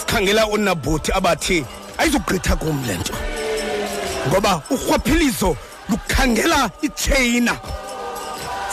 [0.00, 1.64] sikhangela unabhuti abathi
[1.98, 3.14] ayizugqitha kum le nto
[4.28, 5.56] ngoba urhwaphilizo
[5.88, 7.54] lukhangela itshayina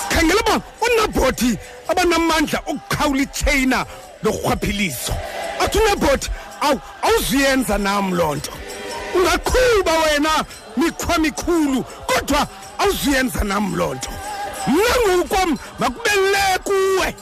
[0.02, 3.86] sikhangela uba unabhoti abanamandla okukhawula itshayina
[4.24, 5.14] lorhwaphilizo
[5.62, 6.30] athi unabhoti
[6.62, 8.52] awu awuzuyenza nam loo nto
[9.16, 10.46] ungaqhuba wena
[10.78, 12.48] mikhwa mikhulu kodwa
[12.80, 14.12] awuzuyenza nam loo nto
[15.08, 17.16] nangokwam makubelele kuwe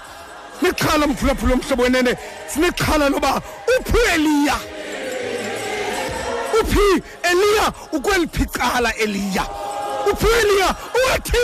[0.62, 2.16] nexhala mphulaphula omhlobo wenene
[2.48, 3.42] sinexhala loba
[3.77, 4.57] uphi eliya
[6.61, 6.87] uphi
[7.31, 9.44] eliya ukweliphi cala eliya
[10.12, 10.68] uphi eliya
[11.05, 11.42] wathi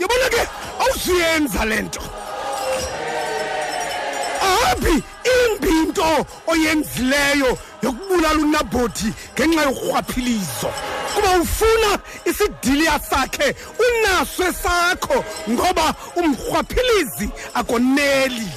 [0.00, 0.42] yabona ke
[0.84, 2.02] awuzuyenza le nto
[4.50, 4.94] ahambi
[5.34, 6.06] imbi into
[6.52, 7.50] oyenzileyo
[7.84, 10.70] yokubulala unabhodi ngenxa yorhwaphilizo
[11.14, 11.90] kuba ufuna
[12.30, 13.48] isidiliya sakhe
[13.86, 15.18] unaso esakho
[15.52, 15.86] ngoba
[16.20, 17.26] umrhwaphilizi
[17.60, 18.48] akoneli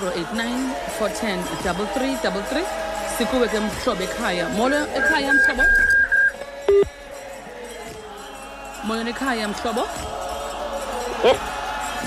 [0.00, 1.44] 089
[3.18, 5.62] sikuweke mhlobo ekhaya molo ekhaya mhlobo
[8.86, 9.84] molweni ekhaya mhlobo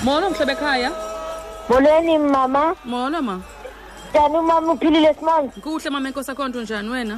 [0.04, 0.90] molo mhlobo ekhaya
[1.68, 3.36] molweni mama molo ma
[4.12, 7.16] njani umama uphilile simanje kuhle mama inkosi akhonto njani wena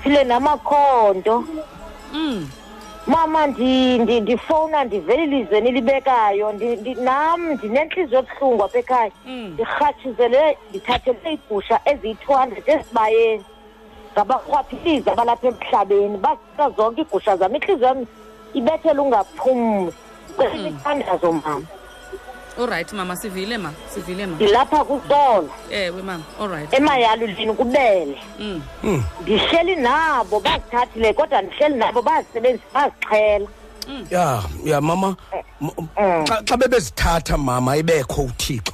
[0.00, 1.44] phile namakhonto
[2.12, 2.50] mm
[3.06, 6.52] mama ndifowuna ndivele ilizwe nilibekayo
[7.06, 9.48] nam ndinentliziyo ebuhlungu apha ekhaya mm.
[9.54, 13.44] ndirhatshizele ndithathele iigusha eziyi-two hundred esibayeni
[14.12, 18.00] ngabarhwaphiliza abalapha emhlabeni bazika zonke iigusha zam intliziyo yam
[18.58, 19.92] ibethele ungaphumli
[20.36, 21.42] kwemithandazo mm.
[21.44, 21.66] mama
[22.60, 28.62] olrayithi mama sivile ma sivile ma ndilapha kusolo ewe mama olrayithi emayalulini kubele mm.
[28.82, 29.04] hmm.
[29.22, 33.46] ndihleli nabo bazithathile kodwa ndihleli nabo bazisebenzisa bazixhela
[33.88, 34.06] mm.
[34.10, 35.44] ya ya mama eh,
[35.96, 36.24] eh.
[36.44, 38.72] xa bebezithatha mama ibekho uthixo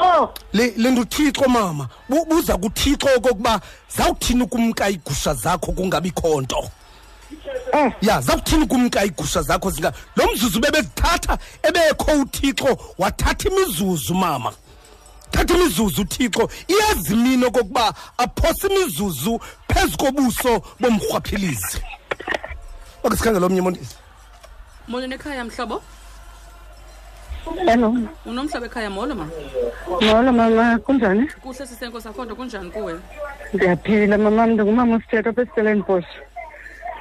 [0.00, 0.28] oh.
[0.52, 1.88] linto uthixo mama
[2.28, 3.60] buza kuthixo okokuba
[3.96, 6.70] zawuthini ukumka iigusha zakho kungabikho nto
[7.72, 14.52] Eh, ya zakuthini kumka iigusha zakho zinga lo mzuzu bebezithatha ebekho uthixo wathatha imizuzu mama
[15.30, 19.38] thatha imizuzu uthixo iyazimini okokuba aphose imizuzu
[19.70, 21.78] phezu kobuso bomrhwaphilizi
[23.04, 23.94] oke sikhangela omnye mondisi
[24.90, 25.82] molo nekhaya mhlobo
[27.66, 27.88] hello
[28.26, 29.30] unomhlobo ekhaya molo mama
[30.02, 32.94] molo mama kunjani kuhle sisenko sakho nto kunjani kuwe
[33.54, 36.10] ndiyaphila mama ndingumama usithetho apha esitelenbosh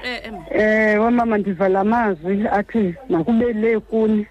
[0.03, 4.27] ewe eh, eh, mama ndivala amazwi athi makube le kuni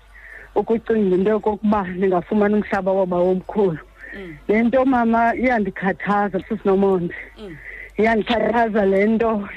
[0.55, 3.79] ukucinga into yokokuba ndingafumani umhlaba woba omkhulu
[4.19, 4.37] mm.
[4.49, 7.57] le nto mama iyandikhathaza sisinomonde mm.
[7.97, 9.49] iyandikhathaza le nto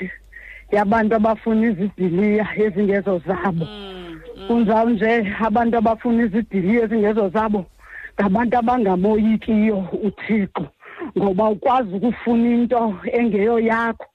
[0.72, 7.66] yabantu abafuna izidiliya ezingezo zabo mm, kunjalo nje abantu abafuna izidiliya ezingezo zabo
[8.22, 10.66] ngabantu abangamoyikiyo uthixo
[11.18, 14.06] ngoba ukwazi ukufuna into engeyo yakho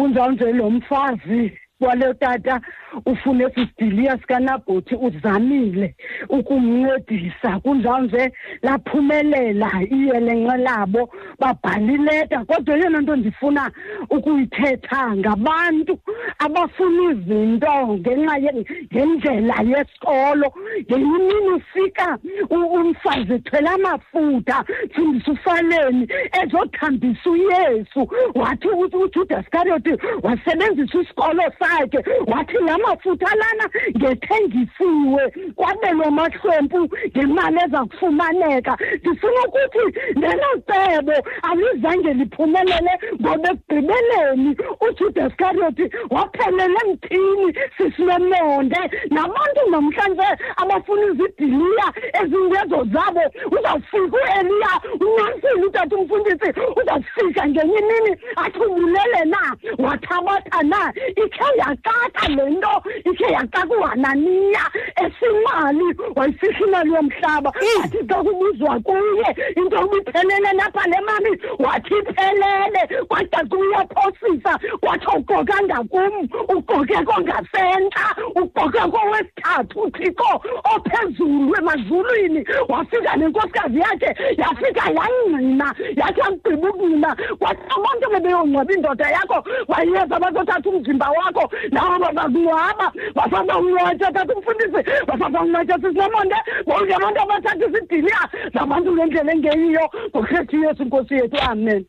[0.00, 2.60] kunjalo nje lo mfazi walo tata
[3.06, 5.94] ufune isidilia sikanabhothi uzamile
[6.28, 13.70] ukumncedisa kunjalo nje laphumelela iyelenqe labo babhala ileta kodwa eyona nto ndifuna
[14.10, 15.98] ukuyithetha ngabantu
[16.38, 20.48] abafuna izinto ngenxa ngendlela yesikolo
[20.86, 22.18] ngenye imini ufika
[22.50, 24.64] umfazi ethwele amafutha
[24.94, 26.08] fundisa ufaleni
[26.42, 33.64] ezothambisa uyesu wathi uthi ujuda skarioti wasebenzisa isikolo sa zakhe wathi namafutha lana
[33.98, 35.22] ngethengisiwe
[35.56, 36.78] kwabelwe amahlwempu
[37.16, 39.84] ngemali eza kufumaneka ndifuna ukuthi
[40.20, 41.16] lelo cebo
[41.50, 42.90] alizange liphumelele
[43.20, 44.50] ngoba ekugqibeleni
[44.86, 48.80] ujuda iskarioti waphelele emthini sisilomonde
[49.14, 50.28] nabantu namhlanje
[50.60, 51.88] abafuna izidiliya
[52.22, 53.22] ezingezo zabo
[53.58, 54.72] uzawufika ueliya
[55.10, 56.50] unansile utata umfundisi
[56.82, 60.92] uzawufika ngenye imini athi ubulele na wathabatha na
[61.24, 64.60] ikhe iseyatata le nto iseyatata kuhananiya
[65.04, 65.84] esimali
[66.16, 74.58] wayifihlileli yomhlaba wathi xa kubuzwa kuye into ibiphelele napha le mami wathi iphelele kwada kuyaphosisa
[74.80, 78.06] kwatsho ugoke angakum ugoke kongasentla
[78.36, 80.42] ugoke kowesithathu uthixo
[80.74, 89.38] ophezulu emazulwini wafika nenkosikazi yakhe yafika yangqina yathi akugqiba ukungqina kwathi bonke bebeyongcwaba indoda yakho
[89.68, 92.86] wayeza bazothatha umzimba wakho naba bakuhamba
[93.16, 99.84] basaba unqatsha tata umfundisi basaba unqatsha sisilamonde bonke abantu abathatha isidiliya ah, zabantu ngendlela engeyiyo
[100.14, 101.80] ngokuthetha uyesu inkosi yethu amen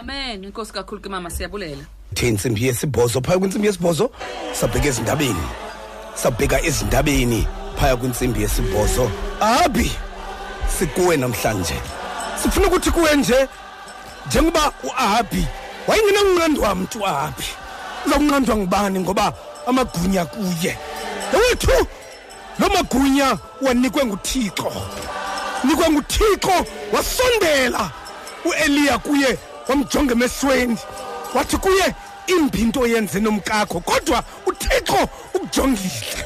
[0.00, 4.10] amen inkosi kakhulu ke mama siyabulela thentsimbi yesibhozo phaya kwintsimbi yesibhozo
[4.52, 5.46] sabheka ezindabeni
[6.14, 7.40] sabheka ezindabeni
[7.78, 9.10] phaya kwintsimbi yesibhozo
[9.40, 9.90] abi
[10.68, 11.74] sikuwe namhlanje
[12.38, 13.40] sifuna ukuthi kuwe nje
[14.26, 15.44] njengoba uahabi
[15.88, 17.50] wayengenanqandwa mntu uahabi
[18.06, 19.32] uzawunqandwa ngubani ngoba
[19.68, 20.76] amagunya kuye
[21.32, 21.76] yewethu
[22.58, 24.72] lo magunya wanikwe nguthixo
[25.64, 27.84] nikwe nguthixo wasondela
[28.44, 29.38] ueliya kuye
[29.68, 30.76] wamjonga emehlweni
[31.34, 31.94] wathi kuye
[32.26, 36.24] imbi into yenze nomkakho kodwa uthixo ukujongile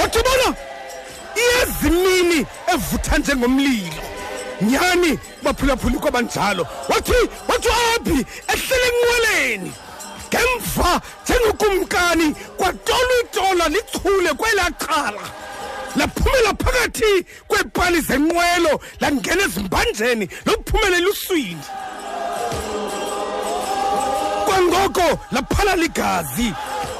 [0.00, 0.56] wathi ubona
[1.40, 4.02] iyezimini evutha njengomlilo
[4.62, 7.14] nyhani baphulaphuli kwabanjalo wathi
[7.48, 9.74] wathi aphi ehlele enqweleni
[10.32, 15.22] ngemva njengokumkani kwatola idola lichule kwelaa qala
[15.96, 17.14] laphumela phakathi
[17.48, 21.64] kweepali zenqwelo langena ezimbanjeni lophumelela uswini
[24.46, 26.52] kwangoko laphala ligazi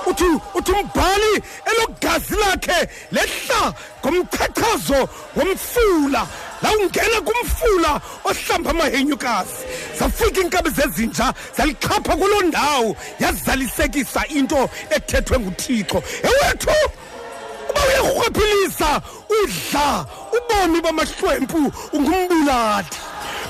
[0.05, 0.25] uthi
[0.57, 1.33] uthi umbhali
[1.71, 2.79] elogazi lakhe
[3.15, 3.73] lehla
[4.03, 5.01] ngomchathazo
[5.37, 6.23] womfula
[6.63, 7.93] la ungena kumfula
[8.31, 9.63] ohlamba amahenyukazi
[9.99, 16.71] zafika iinkabi zezinja zalixhapha kuloo ndawo yazalisekisa into ethethwe nguthixo ewethu
[17.73, 20.07] uba uyarhwaphilisa udla
[20.39, 22.99] ubomi bamahlwempu ungumbulati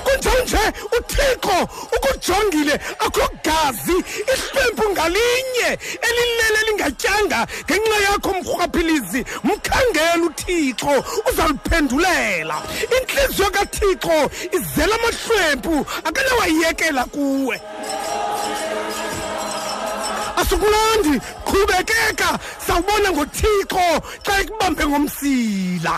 [0.05, 0.57] kunjanje
[0.97, 1.55] uthixo
[1.95, 2.73] ukujongile
[3.05, 3.97] akho gazi
[4.33, 5.69] isiqembu ngalinye
[6.07, 10.93] elilele lingatyanga ngenxa yakho mrhwaphilizi mkhangela uthixo
[11.29, 12.55] uzaluphendulela
[12.97, 14.17] intliziyo kathixo
[14.57, 15.73] izela amahlwempu
[16.07, 17.55] akanawayekela kuwe
[20.41, 21.13] asikulandi
[21.47, 22.29] qhubekeka
[22.67, 23.85] sawubona ngothixo
[24.25, 25.95] xa ikubambe ngomsila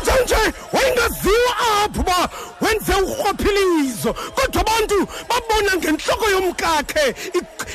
[0.00, 1.52] utsho nje wayengaziwa
[1.84, 2.28] apho uba
[2.60, 4.98] wenze urhwaphilizo kodwa abantu
[5.28, 7.14] babona ngentloko yomkakhe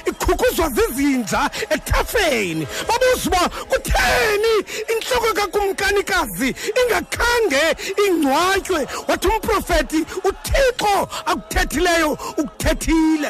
[0.09, 4.53] iqhukuzwa zizinja ethafeni babuza uba kutheni
[4.93, 6.49] intloko kakumkanikazi
[6.81, 7.63] ingakhange
[8.07, 9.99] ingcwatywe wathi umprofeti
[10.29, 10.93] uthixo
[11.31, 12.09] akuthethileyo
[12.41, 13.29] ukuthethile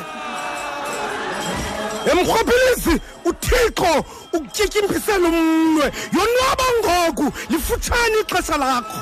[2.12, 2.94] emrhwebhelezi
[3.30, 3.92] uthixo
[4.36, 5.86] ukutyityimbisela umnwe
[6.16, 9.00] yonwaba ngoku lifutshane ixesha lakho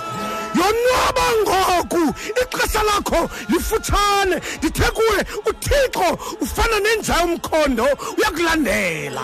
[0.60, 2.04] yonwaba ngoku
[2.44, 6.08] ixesha lakho lifutshane ndithe kuwe uthixo
[6.44, 7.88] ufana nenja umkhondo
[8.18, 9.22] uyakulandela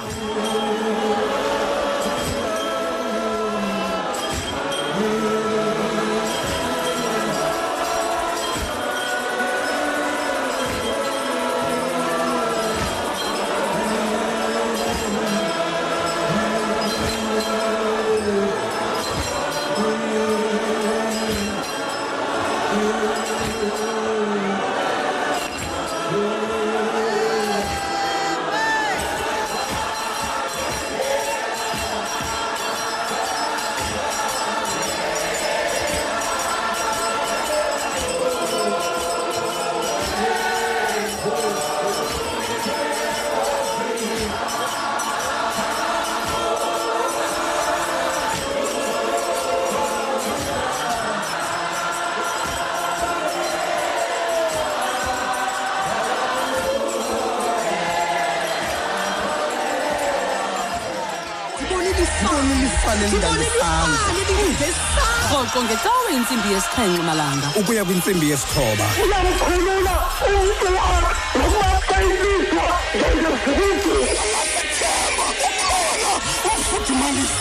[65.60, 69.94] rhoqo ngecawe intsimbi yesixhenxe malanga ukuya kwintsimbi yesithoba uyamkhulula
[70.26, 70.98] umntu wakho
[71.40, 72.66] nokubaxeliswa
[73.20, 74.02] ngezezizwe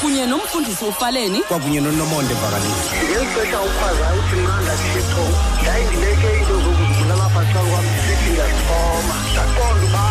[0.01, 5.25] kunye nomfundisi ufaleni kwakunye nonomonde vakalisa ngeli ukhwaza ukhwazayo uthi mnanda thixo
[5.63, 10.05] ndayindibeke into zokuzibulalafacalu kwam ndisithi ndiyasixhoma ndaqonda uba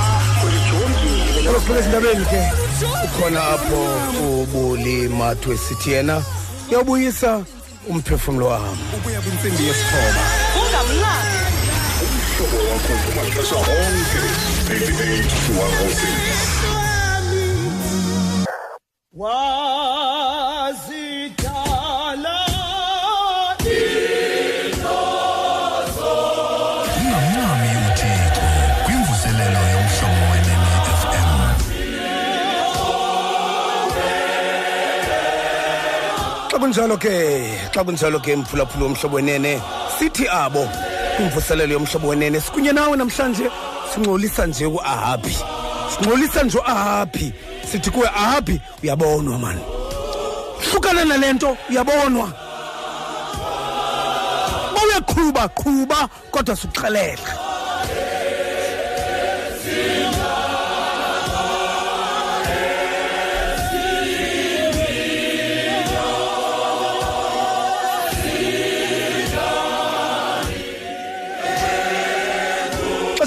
[0.45, 1.41] ulijongile
[1.80, 2.41] esintabeni ke
[3.05, 3.80] ukhona apho
[4.41, 6.16] ubuli mathu sithi yena
[6.72, 7.32] yabuyisa
[7.89, 10.23] umphefumula wami ubuya kwinsimbi yesithoba
[10.59, 11.35] ungamlali
[12.03, 14.19] umhlobo wakho kumaxesha onke
[14.67, 16.07] 88 106
[19.19, 19.57] Wow.
[36.68, 37.15] kunjalo ke
[37.72, 39.61] xa kunjalo ke mphulaphula womhlobo wenene
[39.99, 40.68] sithi abo
[41.15, 43.49] kwimvuselelo yomhlobo wenene sikunye nawe namhlanje
[43.93, 45.38] singcolisa nje ku-ahabi
[45.95, 47.34] singcolisa nje u-ahabi
[47.72, 49.61] sithi kuwe ahabi uyabonwa mani
[50.72, 52.30] hlukana nale nto uyabonwa
[54.76, 57.36] ba uyaqhuba qhuba kodwa sukuxelela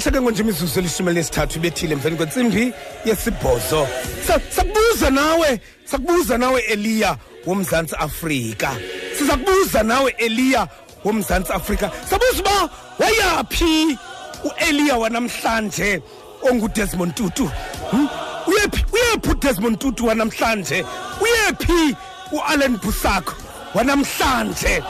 [0.01, 2.73] kwaseke ngonje imizuzu elishumi elinesithathu ibethile emveni kwentsimbi
[3.05, 3.87] yesibhozo
[4.25, 8.71] sakubuza nawe sakubuza nawe eliya womzantsi afrika
[9.17, 10.67] siza kubuza nawe eliya
[11.05, 13.97] womzantsi afrika sabuza uba wayaphi
[14.43, 16.01] ueliya wanamhlanje
[16.49, 17.51] ongudesmond tutu
[17.91, 18.09] hmm?
[18.47, 20.85] uyephi uyephi udesmond tutu wanamhlanje
[21.21, 21.95] uyephi
[22.31, 23.33] uallen busako
[23.73, 24.83] wanamhlanje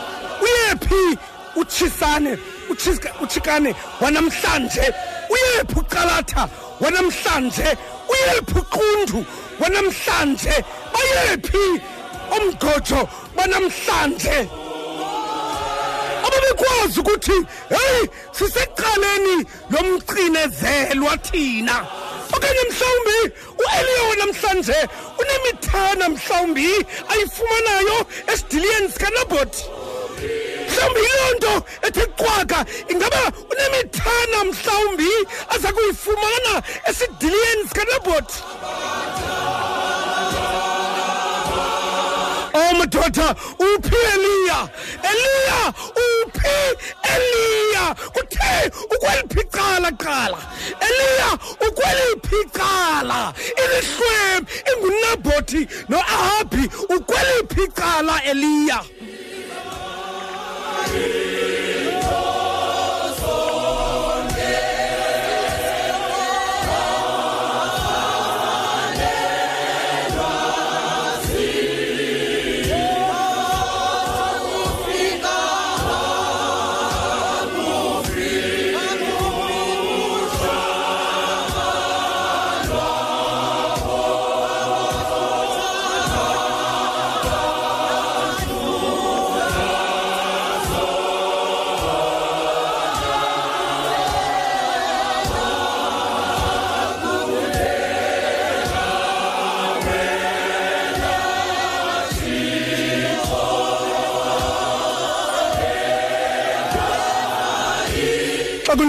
[0.43, 1.17] uyephi
[1.55, 2.37] utshisane
[2.69, 4.81] utshikane wanamhlanje
[5.29, 6.49] uyephi uqalatha
[6.79, 7.77] wanamhlanje
[8.11, 9.25] uyephi uqundu
[9.59, 10.53] wanamhlanje
[10.93, 11.63] bayephi
[12.35, 13.01] omgqotsho
[13.35, 14.37] banamhlanje
[16.27, 17.37] ababekwazi ukuthi
[17.73, 19.35] heyi sisekuqaleni
[19.73, 21.77] lomcinezelwa thina
[22.35, 23.17] okanye mhlawumbi
[23.65, 24.77] ueliyo namhlanje
[25.21, 26.69] unemithana mhlawumbi
[27.11, 27.97] ayifumanayo
[28.33, 29.63] esidiliyeni sikanabhoti
[30.89, 31.53] mhlawumbi yiloo nto
[31.87, 32.59] ethi qwaka
[32.91, 35.09] ingaba unemithana mhlawumbi
[35.53, 36.53] aza kuyifumana
[36.89, 38.37] esidiliyeni sikanabhoti
[42.61, 43.27] oh, madoda
[43.67, 44.59] uphi eliya
[45.11, 46.75] eliya uphi
[47.13, 48.53] eliya kuthe
[48.95, 50.37] ukweliphi cala qala
[50.87, 51.29] eliya
[51.69, 53.21] ukweliphi cala
[53.63, 55.61] ilihlwempu ingunabhothi
[55.91, 56.65] noahabhi
[56.95, 58.79] ukweliphi cala eliya
[60.87, 61.20] Daddy.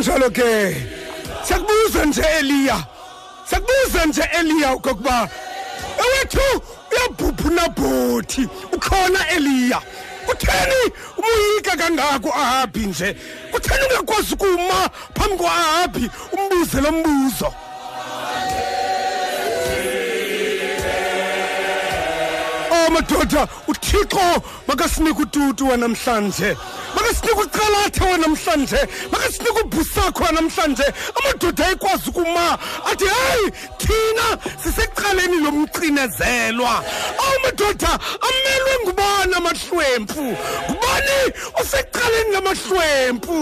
[0.03, 0.75] kunjalo ke
[1.45, 2.79] siyakubuza nje eliya
[3.47, 5.29] siyakubuza nje eliya kokuba
[6.05, 6.41] ewethu
[6.93, 9.79] uyabhuphu nabhothi ukhona eliya
[10.27, 10.83] kutheni
[11.19, 13.17] umuyika kangako ahabi nje
[13.51, 17.53] kutheni ungakwazi kuma phambi kwa ahabi umbuze lo mbuzo
[22.93, 26.57] madoda uthixo makasinike ututu wanamhlanje
[26.95, 28.79] makasinike ucalathe wanamhlanje
[29.13, 30.83] makasinike ubhusakho wanamhlanje
[31.19, 32.59] amadoda ayekwazi ukuma
[32.91, 33.45] athi hayi
[33.79, 34.27] thina
[34.65, 36.75] sisecaleni lomcinezelwa
[37.25, 37.91] awu madoda
[38.29, 40.23] amelwe ngubani amahlwempu
[40.71, 41.17] ngubani
[41.61, 43.37] osecaleni lamahlwempu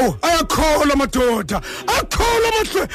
[0.00, 1.60] awu ayakholwa madoda
[1.98, 2.88] akholwa amahlwe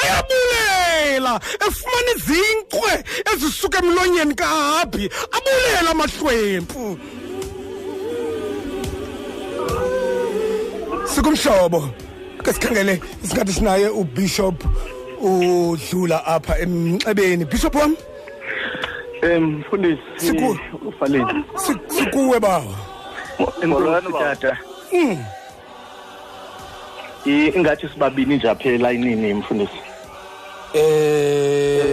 [0.00, 1.32] ayabulela
[1.66, 2.92] efumana izinkwe
[3.32, 5.04] ezisuka emlonyeni kahabi
[5.36, 6.84] abulela amahlwempu
[11.12, 11.80] sikumhlobo
[12.44, 14.56] ke sikhangele isikhathi sinaye ubishop
[15.22, 17.96] udlula apha emnxebeni bishop wami
[19.36, 20.30] um mfundisi
[20.88, 21.44] ufaleni
[21.96, 22.74] sikuwe bawo
[23.64, 24.58] mkolwane tata
[24.92, 25.18] mm.
[27.26, 29.72] ingathi sibabini nje apha elayinini mfundisi
[30.74, 31.84] eh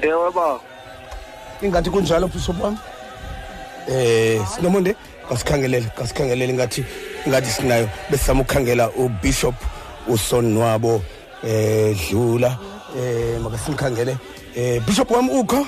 [0.02, 0.60] eh, baba
[1.62, 2.78] ingathi kunjalo bishop wami
[3.88, 4.96] eh sinomonde
[5.28, 6.84] kasikhangelele kasikhangelele ngathi
[7.28, 9.54] ngathi sinayo besizama ukukhangela ubishop
[10.08, 11.02] usonwabo
[11.46, 12.58] eh dlula
[12.98, 14.16] eh makasimkhangele
[14.56, 15.66] eh bishop wami ukho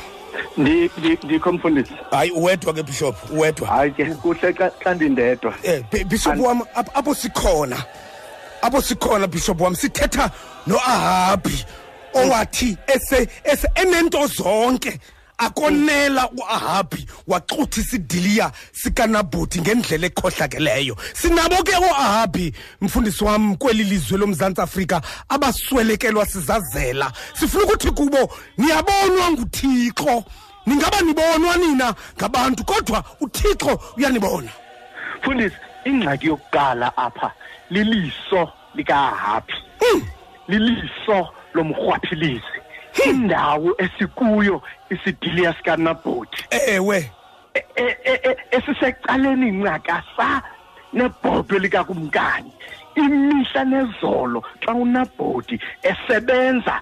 [1.23, 4.53] ndikho mfundisi hayi uwedwa ke bishop uwedwa hayi ke kuhle
[4.85, 6.63] xa ndindedwa eh bishop wami
[6.95, 7.85] apho sikhona
[8.67, 10.33] abo sikhona bishop wami sithetha
[10.67, 11.65] no-ahabi
[12.15, 12.77] owathi
[13.77, 14.99] enento zonke
[15.39, 24.61] akonela uahabi waxuthi isidiliya sikanabhuti ngendlela ekhohlakeleyo sinabo ke oahabi mfundisi wam kweli lizwe lomzantsi
[24.61, 30.25] afrika abaswelekelwa sizazela sifuna ukuthi kubo niyabonwa nguthixo
[30.67, 34.51] ningaba nibonwa nina ngabantu kodwa uthixo uyanibona
[35.21, 37.33] mfundisi ingxaki yokuqala apha
[37.71, 40.01] liliso likahapi hmm.
[40.53, 41.19] liliso
[41.55, 42.43] lomrhwaphilizi
[43.09, 46.99] indawo esikuyo isidiliya sikanabhoti ewe
[47.55, 50.29] e, e, e, esisecaleni nqakasa
[50.97, 52.53] nebhobho likakumkani
[53.03, 55.57] imihla nezolo xa unabhodi
[55.91, 56.75] esebenza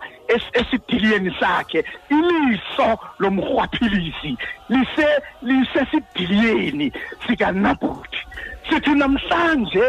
[0.60, 1.80] esidiliyeni sakhe
[2.16, 2.88] iliso
[3.22, 4.32] lomrhwaphilisi
[4.72, 5.06] lise
[5.48, 6.86] lisesidiliyeni
[7.26, 8.18] sikanabhodi
[8.70, 9.86] sithi namhlanje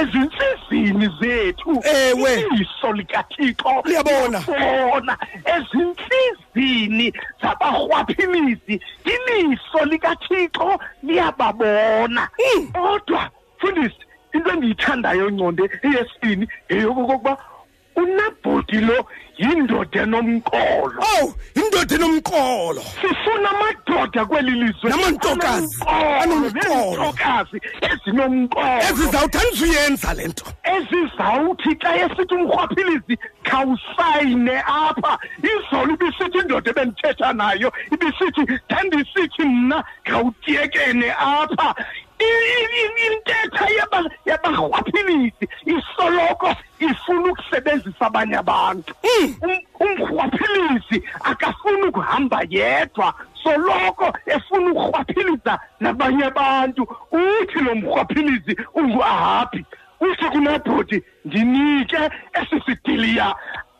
[0.00, 1.72] ezinsizini zethu
[2.02, 2.32] ewe
[2.62, 5.14] iso likathixo liyabona bona
[5.56, 7.06] ezinsizini
[7.42, 8.76] zabarhwaphilizi
[9.12, 10.68] iliso likathixo
[11.06, 12.22] liyababona
[12.54, 12.62] hmm.
[12.76, 13.22] kodwa
[13.60, 14.02] fundisi
[14.34, 17.32] into endiyithandayo nconde eyesibini yeyokokokuba
[17.96, 19.06] unabhuti lo
[19.38, 25.76] yindoda enomqolo owu yindoda enomqolo sifuna amadoda kweli lizwe namantokazi
[26.22, 27.58] anomqoloneentokazi
[27.90, 33.14] ezinomqolo ezizawuthandisa uyenza le nto ezizawuthi xa esithi umrhwaphilizi
[33.48, 35.12] khawusayine apha
[35.52, 39.78] izolo ibisithi indoda ebendithetha nayo ibisithi ndandisithi mna
[40.08, 41.68] khawutiyekene apha
[43.06, 43.64] intetha
[44.28, 46.48] yabarhwaphilizi isoloko
[46.86, 49.26] ifuna ukusebenzisa abanye abantu hmm.
[49.44, 50.98] um-, umrhwaphilizi
[51.30, 53.08] akafuni ukuhamba yedwa
[53.42, 54.06] soloko
[54.36, 56.82] efuna ukurhwaphiliza nabanye abantu
[57.20, 59.62] uthi lo mrhwaphilizi unguahabi
[60.06, 62.00] uthi kunadodi ndinike
[62.40, 63.28] esi sidiliya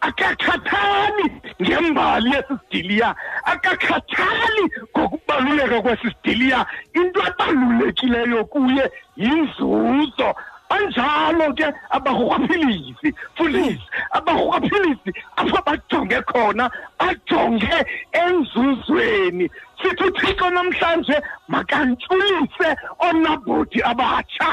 [0.08, 1.26] akakhathali
[1.62, 3.08] ngembali yesisidiliya
[3.52, 4.62] akakhathali
[4.98, 6.60] ngokubaluleka kwesisidiliya
[7.00, 8.84] into ebalulekileyo kuye
[9.22, 10.30] yinzuzo
[10.70, 13.86] banjalo ke abarhwaphilisi fundisi
[14.16, 16.64] abarhwaphilisi apho bajonge khona
[16.98, 17.76] bajonge
[18.22, 19.46] enzuzweni
[19.82, 21.16] sithi uthixo namhlanje
[21.52, 22.68] makantshulise
[23.04, 24.48] oonabhodi abatsha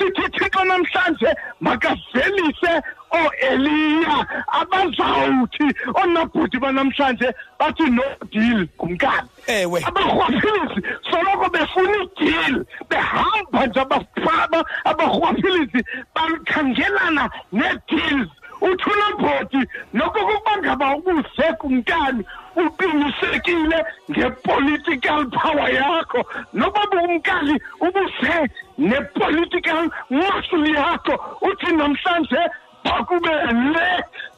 [0.00, 1.30] sithi thixo namhlanje
[1.66, 2.74] makavelise
[3.20, 4.16] oeliya
[4.60, 7.28] abazawuthi oonabhuti banamhlanje
[7.58, 10.80] bathi no deal ngumkani ewe abarhwaphilizi
[11.10, 12.56] soloko befuna ideal
[12.90, 15.80] behamba nje abafaba abarhwaphilizi
[16.14, 18.28] bakhangelana nee-deals
[18.68, 19.60] uthi unabhoti
[19.94, 22.24] nokokuba ngaba ukuze kumkani
[22.56, 23.78] uqinisekile
[24.10, 26.20] ngepolitical power yakho
[26.52, 28.36] noba bumkali ubuse
[28.78, 31.14] nepolitical muscle yakho
[31.48, 32.42] uthi namhlanje
[32.84, 33.30] bakube
[33.72, 33.88] le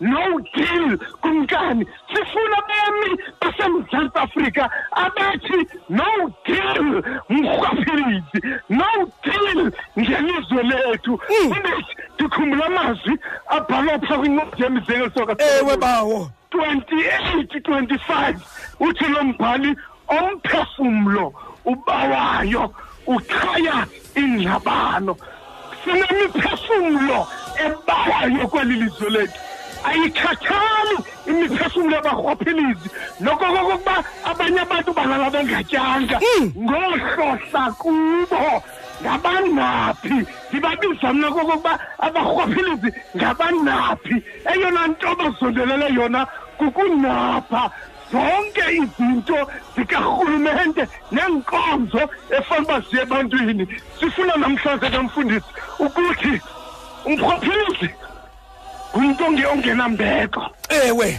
[0.01, 4.65] no deal kumkani sifuna bemi basemzantsi afrika
[5.05, 5.61] abathi
[5.97, 6.11] no
[6.47, 6.85] deal
[7.35, 8.41] mrhwaphilizi
[8.79, 8.91] no
[9.25, 9.59] deal
[10.01, 12.13] ngelizwe lethu ubethi hmm.
[12.15, 13.15] ndikhumbula amazwi
[13.57, 16.21] abhalwa phaa kwincwadi yemizekelisoka ewe bawo
[16.53, 18.39] 28 25
[18.81, 19.73] uthi lo mbhali
[20.19, 21.25] omphefumlo
[21.71, 22.65] ubawayo
[23.13, 23.79] uchaya
[24.21, 25.13] ingxabano
[25.85, 27.19] sinemiphefumlo
[27.67, 29.39] ebawayo kweli lizwe lethu
[29.89, 30.97] ayikhathali
[31.31, 32.89] imiphefumlo yabarhwaphilizi
[33.25, 33.97] noko kokokuba
[34.31, 36.47] abanye abantu balala bengatyanga hmm.
[36.67, 38.45] ngoohlohla kubo
[39.03, 40.17] ngabanaphi
[40.49, 41.73] ndibabiza mna kokokuba
[42.07, 44.15] abarhwaphilizi ngabanaphi
[44.53, 46.21] eyona nto bazondelele yona
[46.59, 47.71] kukunapha
[48.13, 49.37] zonke izinto
[49.77, 50.83] zikarhulumente
[51.13, 52.03] neenkonzo
[52.39, 53.65] efanuba ziye ebantwini
[53.99, 55.51] sifuna namhlanje kamfundisi
[55.85, 56.35] ukuthi
[57.09, 57.89] umrhwaphilizi
[58.97, 60.43] ngumntu ongenambeko
[60.89, 61.11] ewe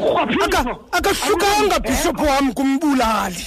[0.00, 3.44] urhwaphilizo akahlukanga bishop wam kumbulali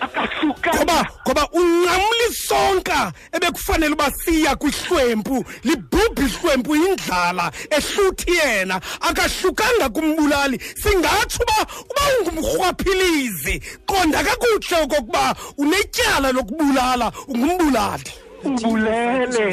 [0.00, 3.00] ngoba ngoba unqamla isonka
[3.36, 5.36] ebekufanele uba siya kwihlwempu
[5.68, 7.46] libhubha ihlwempu indlala
[7.76, 8.76] ehluthi yena
[9.08, 13.54] akahlukanga kumbulali singatsho uba uba ungumrhwaphilizi
[13.90, 15.24] qonda kakuhle okokuba
[15.62, 18.10] unetyala lokubulala ungumbulali
[18.48, 19.46] ubulele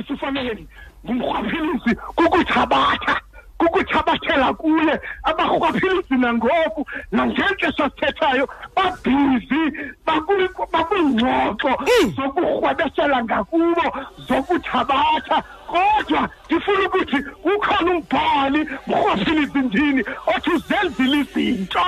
[0.08, 0.62] sifanele
[1.06, 3.14] ngumrhwaphilizi kukuthabatha
[3.60, 4.94] kukuthabathela kuye
[5.30, 6.82] abarhwaphilizina ngoku
[7.16, 8.46] nangenxesha sithethayo
[8.76, 9.62] babhizi
[10.06, 11.72] bakwiingxoxo
[12.18, 13.86] zokurhwebesela ngakubo
[14.28, 15.38] zokuthabatha
[15.72, 17.20] kodwa ndifuna ukuthi
[17.54, 20.02] ukhona umbhali mrhwaphilizindini
[20.34, 21.86] othi uzenzile izinto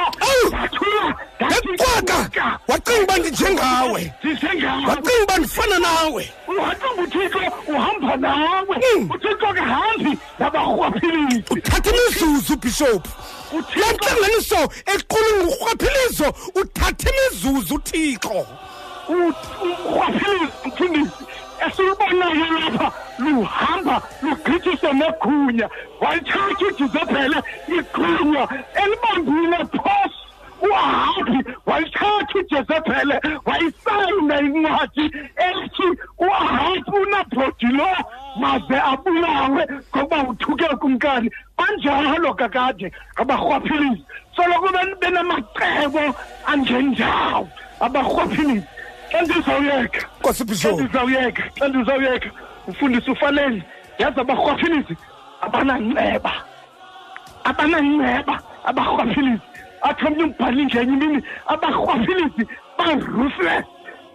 [0.51, 1.05] zathula
[1.49, 4.77] ngeqwaka wacinga uba ndinjengawe wacinga
[5.23, 6.23] uba ndifana nawe
[6.59, 7.39] wacinga uthixo
[7.73, 9.03] uhamba nawe hmm.
[9.15, 13.09] uthixo kahambi nabarhwaphilizi uthatha imizuzu bhishophu
[13.77, 14.59] le ntlanganiso
[14.93, 16.27] equlunga urhwaphilizo
[16.61, 18.37] uthatha imizuzu uthixo
[19.15, 21.23] urhwaphilizo mfundisi
[21.65, 22.87] esilubonayo lapha
[23.25, 23.95] luhamba
[24.25, 25.67] lugqithise nekhunya
[26.01, 27.39] walithatha idizebhele
[27.79, 28.43] ikhunya
[28.81, 30.18] elibambile phoso
[30.67, 35.05] wahambi wayithatha ijezebhele wayisayina incwadi
[35.49, 35.87] ethi
[36.17, 37.87] wahambi unabhodi lo
[38.41, 44.03] maze abulawe ngokuba uthuke kumkani banjalo kakade abarhwaphilizi
[44.35, 44.67] soloko
[45.01, 46.03] benamacebo
[46.51, 47.47] anjenjawo
[47.79, 48.63] abarhwaphilizi
[49.11, 50.01] xa ndizawuyeka
[50.43, 52.29] ndizawuyeka xa ndizawuyeka
[52.67, 53.63] mfundisi ufaleni
[53.99, 54.93] yazi abarhwaphilizi
[55.45, 56.31] abananceba
[57.43, 58.33] abananceba
[58.65, 59.48] abarhwaphilizi
[59.81, 63.65] athomnye ungibhale ngenye imini abarhwaphilizi ba-ruthless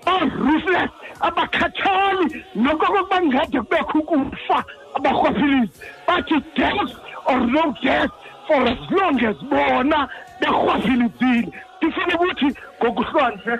[0.06, 0.90] ba-ruthless
[1.20, 2.26] abakhathali
[2.64, 4.58] noko kokuba ngade kubekho ukufa
[4.96, 6.90] abarhwaphilizi bathi death
[7.24, 8.10] or no death
[8.46, 10.08] for as long as bona
[10.40, 11.48] berhwaphilizile
[11.78, 12.48] ndifuna ukuthi
[12.82, 13.54] ngokuhlwanje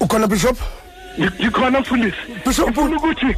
[0.00, 0.56] ukhona bishop
[1.20, 3.30] ngikhona mfundisi bishop ukuthi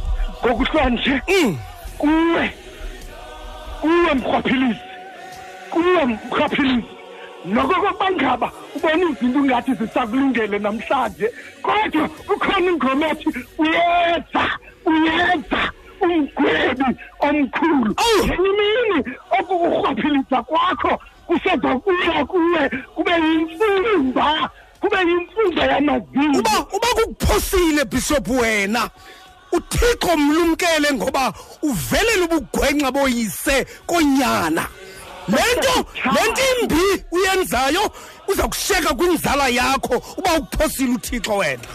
[0.45, 1.57] ngokuhlwanje mm.
[1.97, 2.62] kuwe mm.
[3.83, 4.81] kuwe mhwaphilisi
[5.69, 6.87] kuwe mhwaphilisi
[7.45, 11.27] noko kokubangaba ubona izinto ungathi zisakulungele namhlanje
[11.65, 13.29] kodwa ukhona ingoma ethi
[13.63, 14.43] uyeza
[14.91, 15.61] uyeza
[16.03, 16.89] umgwebi
[17.27, 17.91] omkhulu
[18.25, 18.99] ngenyimini
[19.39, 20.93] okukurhwaphilisa kwakho
[21.27, 22.61] kuseza kuya kuwe
[22.95, 24.27] kube yimfumba
[24.81, 28.83] kube yimfumba yamazinga uba kukuphosile bishop wena
[29.55, 31.25] uthixo mlumkele ngoba
[31.69, 33.55] uvelele ubugwenxa boyise
[33.89, 34.65] konyana
[35.31, 35.73] le nto
[36.13, 36.85] le nto imbi
[37.15, 37.81] uyenzayo
[38.29, 41.69] uza kushiyeka kwinzala yakho uba ukuphosile uthixo wena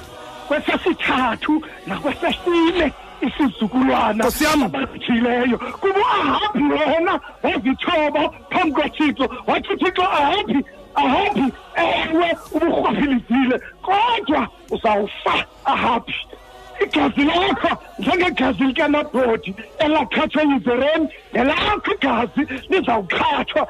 [0.48, 1.54] kwesesithathu
[1.88, 2.86] nakwesesine
[3.26, 4.22] isizukulwana
[4.64, 7.12] abathileyo kuba ahambi wena
[7.42, 10.58] wazithoba phambi kwethixo wathi uthixo ahambi
[11.02, 13.56] ahambi ewe uburhwaphilizile
[13.86, 14.40] kodwa
[14.74, 15.34] uzawufa
[15.72, 16.14] ahambi
[16.80, 17.68] igazi lakho
[17.98, 23.68] njengegazi likanabhodi elaqhathwa yizereli nelakho igazi lizawuqhathwa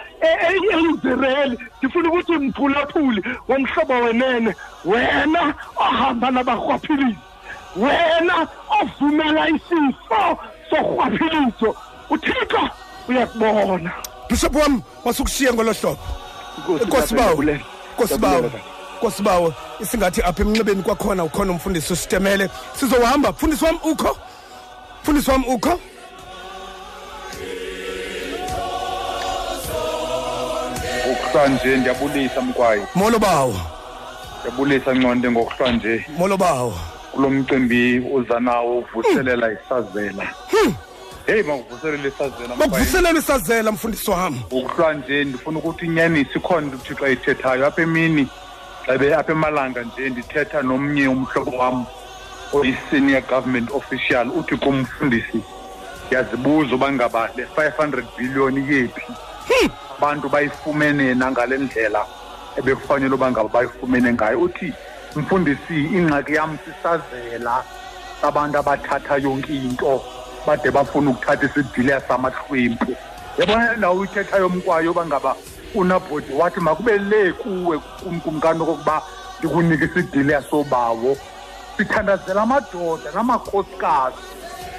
[0.76, 4.54] elizereli e-, ndifuna ukuthi mphulaphuli womhlobo wenene
[4.84, 5.42] wena
[5.76, 7.18] ohamba nabarhwaphilizi
[7.76, 8.36] wena
[8.82, 10.38] ovumela isifo
[10.70, 11.68] sorhwaphilizo
[12.10, 12.62] uthixo
[13.08, 13.92] uyakubona
[14.28, 16.00] bishop wam wasukushiye ngolo hlobo
[16.86, 17.42] nkosibawo
[17.94, 18.50] nkosibawo
[18.98, 24.16] nkosibawo isingathi apha emnxebeni kwakhona ukhona umfundisi usitemele sizohamba mfundisi wam ukho
[25.02, 25.80] mfundisi wam ukho
[31.06, 33.60] ngokuhlanje ndiyabulisa mkwayi molo bawo
[34.40, 36.78] ndiyabulisa nconde ngokuhlanje molo bawo
[37.12, 39.56] kulo mcimbi uza nawo uvuselela hmm.
[39.66, 40.74] isazela hmm.
[41.26, 47.66] heyi makuvuselele isazela makuvuselele isazela mfundisi wam ngokuhlanje ndifuna ukuthi inyanisi ikhona into uthixo ayithethayo
[47.66, 48.28] apha emini
[48.88, 51.86] ndabe apha emalanga nje ndithetha nomnye umhlobo wam
[52.56, 55.40] oyi-senior government official uthi kumfundisi
[56.06, 59.04] ndiyazibuza uba ngaba le 500 billion yephi
[59.48, 59.68] hmm.
[59.98, 62.02] abantu bayifumene nangale ndlela
[62.58, 64.72] ebekufanele uba ngaba bayifumene ngayo uthi
[65.16, 67.64] mfundisi ingxaki yam sisazela
[68.24, 70.00] abantu abathatha yonke into
[70.46, 72.96] bade bafuna ukuthatha isibhiliya samahlwempu
[73.38, 75.36] yabona nawo ithethayo mkwayo uba ngaba
[75.74, 79.02] unabhodi wathi makube le kuwe kumkumkani okokuba
[79.38, 81.16] ndikunike isidili yasobawo
[81.76, 84.16] sithandazela amadoda namakhosikazi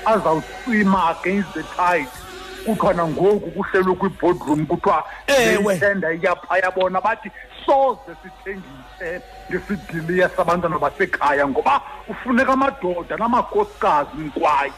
[0.05, 2.07] azawuswima against the tide
[2.65, 5.03] kuthiwana ngoku kuhlelwe kwi-boardroom kuthiwa
[5.91, 7.31] enda iyaphaya bona bathi
[7.65, 9.21] soze sithengise
[9.51, 14.71] ngesidiliya sabantwana basekhaya ngoba ufuneka amadoda namakhosikazi nkwayi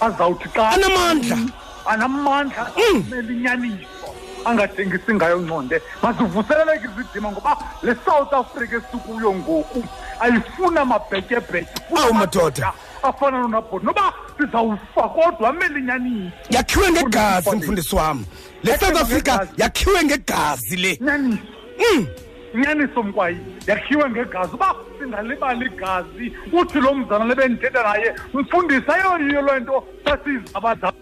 [0.00, 1.38] azawuthi xa anamandla
[1.86, 2.96] anamandla mm.
[2.96, 3.97] azawumela inyaniso
[4.44, 9.80] angathengisi ngayo ngqonde mazivuseleleke izidima ngoba le south africa esikuyo ngoku
[10.20, 11.72] ayifuna mabhetyebhetye
[12.02, 12.72] awu madoda
[13.02, 18.24] afana nonabhodi noba sizawufa kodwa amele inyaniso yakhiwe ngegazi mfundisi wam
[18.62, 21.08] le south africa yakhiwe ngegazi le hmm.
[21.08, 21.46] nyaniso
[21.94, 22.06] mm.
[22.54, 29.58] inyaniso mkwayi yakhiwe ngegazi uba singalibali igazi uthi lo mzana lebendithetha naye mfundisi ayoyiyo loo
[29.60, 30.92] nto sasizabazaa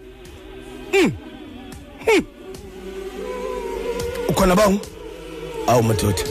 [0.93, 1.01] mm.
[1.01, 2.25] mm.
[4.37, 4.79] ukhona bangu
[5.67, 6.21] awu madoda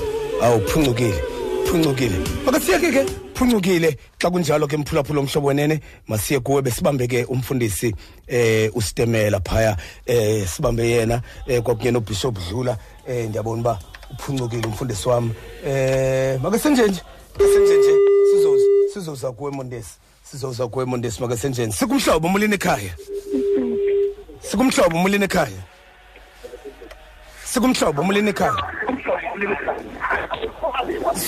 [0.42, 1.18] awu phungcukile
[1.66, 3.02] phungcukile makasiyeke ke
[3.34, 7.94] phungcukile xa kunjalo ke mphulaphula omhlobo wenene masiye kuwe besibambe ke umfundisi
[8.28, 9.76] eh usitemela phaya
[10.06, 12.76] eh sibambe yena eh kwakunye nobishop dlula
[13.08, 13.78] eh ndiyabona uba
[14.18, 15.30] uphungcukile umfundisi wami
[15.66, 17.00] eh make senje nje
[17.38, 17.92] senje nje
[18.32, 19.90] sizoza sizoza kuwe mondesi
[20.22, 22.94] sizoza kuwe mondesi make senje nje sikumhlobo mulini ekhaya
[24.50, 25.62] sikumhlobo mulini ekhaya
[27.56, 28.52] sikumhlobo umlini ekhaya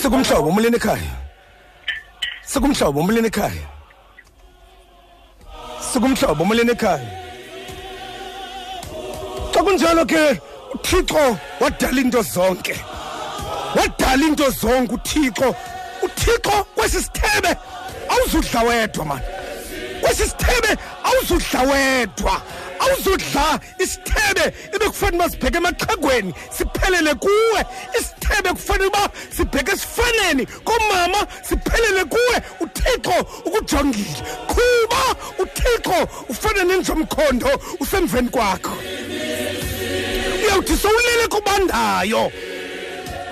[0.03, 1.11] sikumhlobo umlini ekhaya
[2.51, 3.65] sikumhlobo umlini ekhaya
[5.91, 7.11] sikumhlobo umlini ekhaya
[9.55, 10.23] xa kunjalo ke
[10.75, 11.23] uthixo
[11.61, 12.77] wadala into zonke
[13.79, 15.49] wadala into zonke uthixo
[16.05, 17.53] uthixo kwesi sithebe
[18.13, 19.27] awuzudla wedwa mani
[20.03, 20.71] kwesi sithebe
[21.09, 22.35] awuzudla wedwa
[22.89, 27.61] awuzudla isithebe ebekufanele uba sibheke emaxhegweni siphelele kuwe
[28.01, 29.03] isithebe kufanele uba
[29.37, 33.15] sibheke esifaneni komama siphelele kuwe uthixo
[33.45, 35.03] ukujongile qhuba
[35.43, 35.97] uthixo
[36.29, 38.75] ufana nenzomkhondo usemveni kwakho
[40.39, 42.33] uyawuthi sowulele kobandayo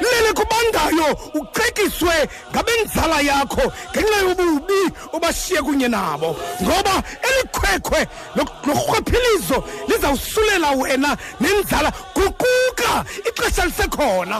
[0.00, 1.08] lele kubandayo
[1.40, 2.16] ucetyiswe
[2.52, 4.80] ngabenzala yakho ngenxa yobubi
[5.16, 6.30] obashiye kunye nabo
[6.62, 6.94] ngoba
[7.28, 8.00] eli khwekhwe
[8.36, 12.92] lorhwaphilizo lizawusulela wena nenzala guquka
[13.28, 14.36] ixesha lisekhona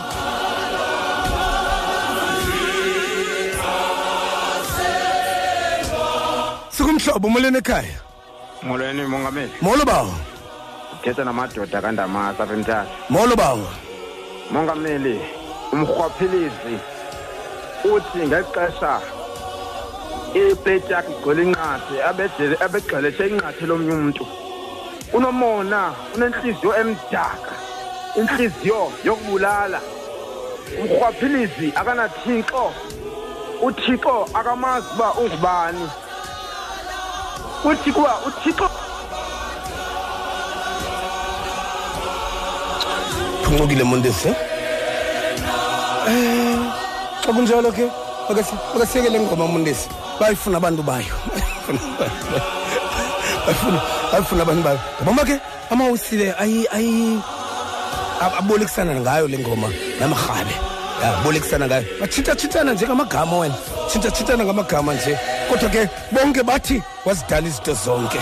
[6.75, 7.97] sikumhlobo molweni ekhaya
[8.67, 10.15] molweni mongameli molo bawo
[11.03, 13.65] thetha namadoda kandamasa apha emthatha molo bawo
[14.53, 15.17] mongameli
[15.73, 16.77] umhwaphilizi
[17.85, 19.01] uthi ngexesha
[20.35, 21.97] ipleti yakhe igcwele inqathe
[22.65, 24.25] abegxeleshe inqathe lomnye umntu
[25.17, 25.81] unomona
[26.15, 27.55] unentliziyo emdaka
[28.19, 29.81] intliziyo yokubulala
[30.81, 32.63] umrhwaphilizi akanathixo
[33.67, 35.87] uthixo akamazi uba ungubani
[37.71, 38.67] uthi kuba uthixo
[43.45, 44.31] phunqukile montesi
[46.07, 46.13] xa
[47.31, 47.87] eh, kunjalo ke
[48.75, 49.89] akasiyekele ngoma umundisi
[50.21, 51.15] bayifuna abantu bayo
[54.13, 55.37] bayifuna abantu bayo ngabama ke
[55.71, 56.27] amawusile
[58.39, 59.69] abolekisana ngayo le ngoma
[60.01, 60.55] namarhabe
[61.03, 63.55] yabolekisana ngayo batshintatshintana nje ngamagama wena
[63.89, 65.19] tshintatshintana ngamagama nje
[65.51, 65.83] kodwa ke
[66.15, 68.19] bonke bathi wazidala izinto zonke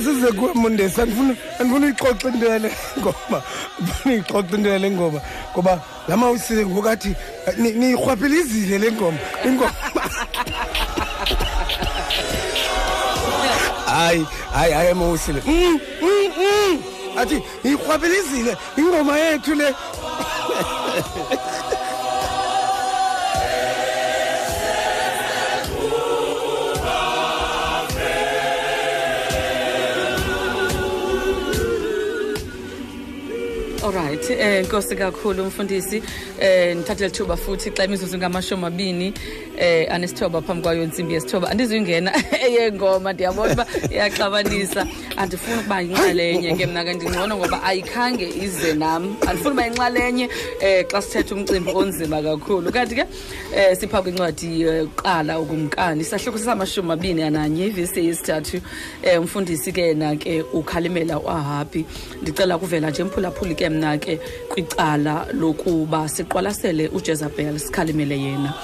[0.00, 3.42] asize kuwe mundesi andifuna andifuna uyixoxe into yale ngoba
[3.80, 5.20] andifuna uyixoxe into yale ngoba
[5.52, 7.14] ngoba la mawusize ngokathi
[7.58, 9.72] niyirhwaphelizile le ngoma ingoma
[13.86, 16.78] hayi hayi hayi emawusile mm, mm, mm.
[17.18, 19.74] athi yirhwaphelizile ingoma yethu le
[33.96, 36.02] alright eh nkosi kakhulu mfundisi
[36.40, 39.12] eh nithathe lithuba futhi xa imizuzu ngamashumi abini
[39.58, 42.10] eh anesithoba phambi kwayo intsimbi yesithoba andizuyingena
[42.46, 44.86] eyengoma ndiyabona uba iyaxabanisa
[45.16, 50.28] andifuni ukuba yinxalenye ke mna ke ndingcono ngoba ayikhange ize nam andifuni uba yinxalenye
[50.60, 53.04] eh xa sithetha umcimbi onzima kakhulu kanti ke
[53.54, 58.60] eh sipha kwincwadi yokuqala eh, ukumkani isahluko sisamashumi abini ananye ivesi yesithathu
[59.04, 61.84] eh umfundisi ke na ke ukhalimela uahabi
[62.24, 64.16] ndicela kuvela nje mphulaphuli ke mna ke
[64.48, 68.54] kwicala lokuba uqwalasele ujezabel sikhalimele yena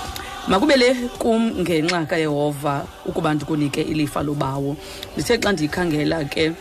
[0.49, 4.77] le kum ngenxa kayehova ukuba ndikunike ilifa lobawo
[5.15, 6.53] ndithe xa ndiyikhangela ke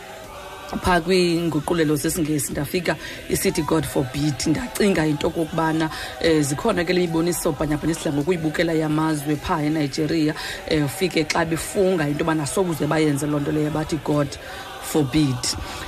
[0.82, 2.96] phaa kwiinguqulelo zesingesi ndafika
[3.30, 5.88] isithi god forbid ndacinga into okokubana
[6.24, 10.32] um zikhona ke le miboniso bhanyabhanya ngokuyibukela yamazwe phaa enigeria
[10.70, 14.26] um e, ufike xa befunga into yobana sokuze bayenze loo nto leyo bathi god
[14.82, 15.38] forbid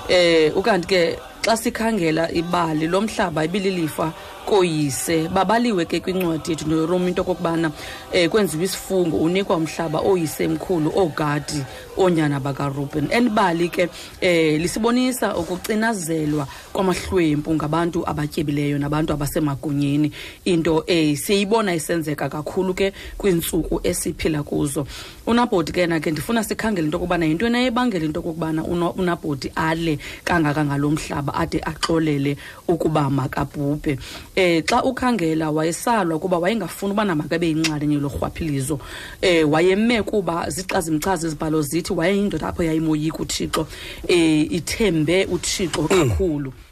[0.09, 4.12] um e, ukanti ke xa sikhangela ibali lomhlaba ibililifa
[4.49, 7.74] koyise babaliwe ke kwincwadi yethu noroma into okokubana um
[8.12, 11.62] eh, kwenziwa isifungo unikwa umhlaba oyisemkhulu oogadi
[11.99, 13.86] oonyana bakaruben elibali ke
[14.22, 14.28] um
[14.62, 20.12] lisibonisa ukucinazelwa kwamahlwempu ngabantu abatyebileyo nabantu abasemagunyeni
[20.44, 24.86] into um siyibona isenzeka kakhulu ke kwiintsuku esiphila kuzo
[25.26, 28.64] unabhodi ke na ke ndifuna sikhangele into okokubana yintoni eyebangela into okokubana
[28.96, 32.36] unabhodi ale kangakangalo mhlaba ade axolele
[32.68, 33.99] ukuba makabhubhe
[34.39, 38.78] eh xa ukhangela wayesalwa kuba wayengafuni uba namakabe yinxalenye lorhwaphilizo
[39.22, 43.66] eh wayeme kuba zixa zimchaza izibhalo zithi wayeyindoda apho yayimoyika uthixo
[44.09, 45.89] eh ithembe uthixo mm.
[45.91, 46.68] kakhulu mm.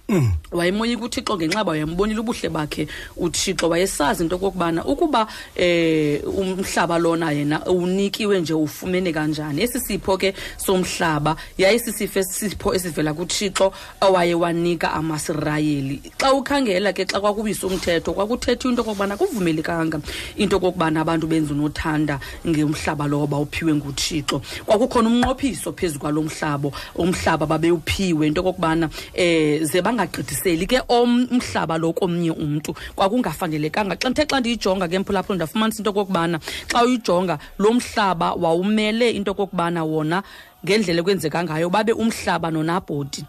[0.53, 2.87] wayemoyika uthixo ngenxaba wayembonile ubuhle bakhe
[3.17, 5.27] uthixo wayesazi into okokubana ukuba
[5.57, 13.15] eh umhlaba lona yena unikiwe nje ufumene kanjani esi sipho ke somhlaba yayisisifo esisipho esivela
[13.15, 19.99] kuthixo owayewanika amasirayeli xa ukhangela ke xa kwakubisa umthetho kwakuthethwa into okokubana kuvumelekanga
[20.37, 27.47] into okokubana abantu benze unothanda ngemhlaba lowo bawuphiwe nguthixo kwakukhona umnqophiso phezu kwalo mhlabo umhlaba
[27.47, 29.67] babewuphiwe into okokubana um eh,
[29.97, 35.91] bangagqithiseli ke umhlaba lo komnye umntu kwakungafanelekanga xa ndithe xa ndiyijonga ke mphulaphula ndafumanisa into
[35.93, 36.37] okokubana
[36.71, 40.19] xa uyijonga lo mhlaba wawumele into okokubana wona
[40.65, 43.23] ngendlela ekwenzeka ngayo babe umhlaba nonabhoti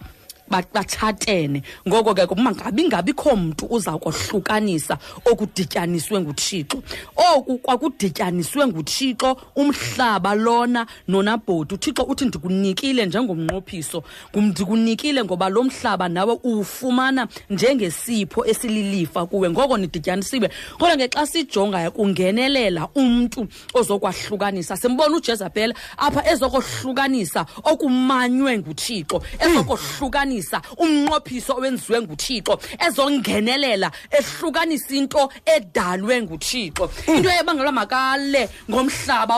[0.49, 6.83] batshatene ngoko ke mangabi ngabikho mntu uza kohlukanisa okudityaniswe nguthixo
[7.15, 16.09] oku kwakudityaniswe nguthixo umhlaba lona nona bhodi uthixo uthi ndikunikile njengomnqophiso ndikunikile ngoba lo mhlaba
[16.09, 25.75] nawe uwufumana njengesipho esililifa kuwe ngoko nidityanisiwe kodwa ngexa sijongayo kungenelela umntu ozokwahlukanisa simbona ujezabhela
[25.97, 29.51] apha ezokohlukanisa okumanywe nguthixo mm.
[29.51, 32.53] ezokohlukanisa ukuhlukanisa umnqophiso owenziwe nguthixo
[32.85, 33.87] ezongenelela
[34.19, 35.21] ehlukanisa into
[35.55, 36.83] edalwe nguthixo
[37.13, 39.35] into ebangelwa makale ngomhlaba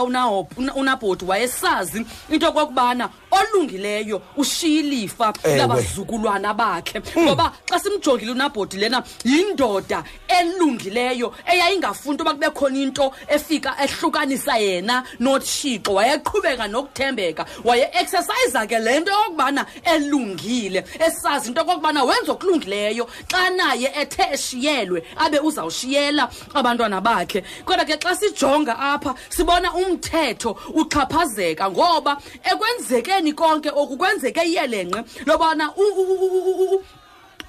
[0.80, 7.24] unabhodi wayesazi into okokubana olungileyo ushiya ilifa labazukulwana bakhe hmm.
[7.26, 14.58] ngoba xa simjongile unabhodi lena yindoda elungileyo eyayingafuni into yoba kube khona into efika ehlukanisa
[14.58, 23.08] yena nothixo wayeqhubeka nokuthembeka waye-eksesayiza ke le nto yokokubana elungile esazi into yokokubana wenza okulungileyo
[23.32, 30.58] xa naye ethe eshiyelwe abe uzawushiyela abantwana bakhe kodwa ke xa sijonga apha sibona umthetho
[30.76, 35.65] uxhaphazeka ngoba ekwenzeke ekupheleni konke oku kwenzeke iyelenqe lobana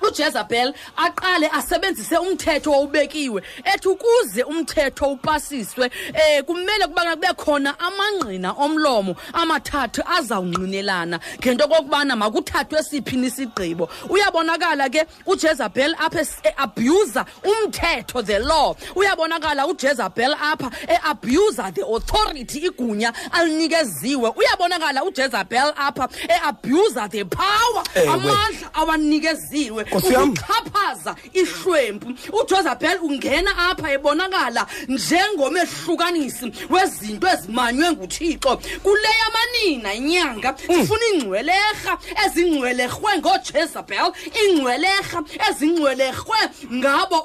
[0.03, 8.53] ujezabhel aqale asebenzise umthetho owubekiwe ethi ukuze umthetho upasiswe um kumele kubana kube khona amangqina
[8.65, 18.23] omlomo amathathu azawungqinelana ngento okokubana makuthathwe siphini isigqibo uyabonakala ke ujezabhel apha eabhyuza eh, umthetho
[18.27, 27.25] the law uyabonakala ujezabhel apha eabhyuza the authority igunya alinikeziwe uyabonakala ujezabhel apha eabhyuza the
[27.25, 39.95] power amandla awanikeziwe ukuchaphaza ihlwempu ujozabel ungena apha ebonakala njengomehlukanisi wezinto ezimanywe nguthixo kule yamanina
[39.95, 40.81] inyanga mm.
[40.81, 44.13] sifuna iingcwelerha ezingcwelerhwe ngoojezabel
[44.43, 45.21] iingcwelerha
[45.51, 46.39] ezingcwelerhwe
[46.75, 47.19] ngabo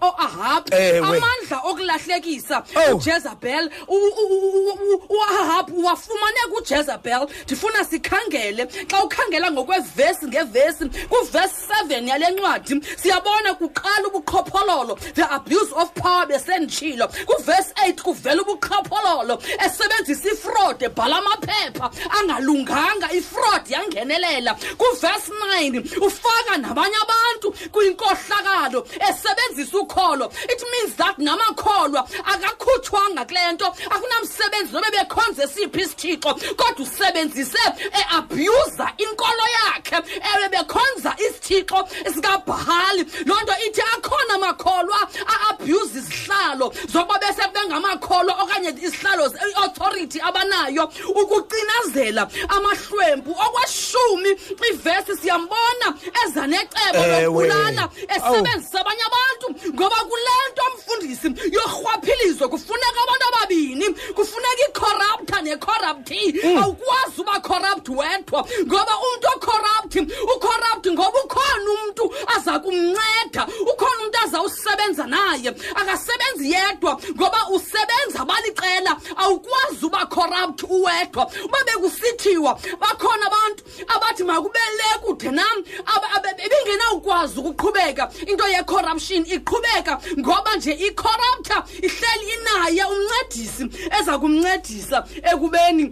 [0.00, 2.96] oahabu amandla okulahlekisa oh.
[2.96, 3.70] ujezabel
[5.10, 11.54] uahabu wafumane kujezabel ndifuna sikhangele xa ukhangela ngokwevesi ngevesi kuvesi
[11.88, 19.34] 7 yale ncwadi siyabona kuqala ubuqhophololo the abuse of power besenditshilo kuvesi 8 kuvela ubuqhophololo
[19.64, 21.86] esebenzisa ifrod ebhala amaphepha
[22.18, 32.00] angalunganga ifrod yangenelela kuvesi 9 ufaka nabanye abantu kwinkohlakalo esebenzisa ukholo it means that namakholwa
[32.32, 37.62] akakhutshwanga kule nto akunamsebenzi nobe bekhonze siphi isithixo kodwa usebenzise
[38.00, 39.96] eabhyuza inkolo yakhe
[40.34, 45.00] ewe bekhonza isithixo sikabhali loo nto ithi akhona makholwa
[45.34, 50.84] a-abhyuze izihlalo zokuba bese bengamakholwa okanye izihlalo i-authority abanayo
[51.20, 52.22] ukucinazela
[52.56, 54.30] amahlwempu okweshumi
[54.70, 55.88] ivesi siyambona
[56.24, 57.84] eza necebo lokubulala
[58.16, 63.86] esebenzisa abanye abantu ngoba kule nto mfundisi yorhwaphilizo kufuneka abantu ababini
[64.16, 66.58] kufuneka icorrupta necorruptee mm.
[66.62, 69.94] awukwazi uba corrupt wedwa ngoba umntu ocorrupt
[70.34, 78.24] ucorrupt ngoba ukhona umntu umuntu aza kumnceda ukhona umuntu azawusebenza naye akasebenzi yedwa ngoba usebenza
[78.26, 85.64] baliqela awukwazi uba corrupt uwedwa uba bekusithiwa bakhona abantu abathi makube le kude nam
[86.50, 93.64] bengenawukwazi ukuqhubeka into ye-corruption iqhubeka ngoba nje icorruptor ihleli inaye umncedisi
[93.98, 94.98] eza kumncedisa
[95.32, 95.84] ekubeni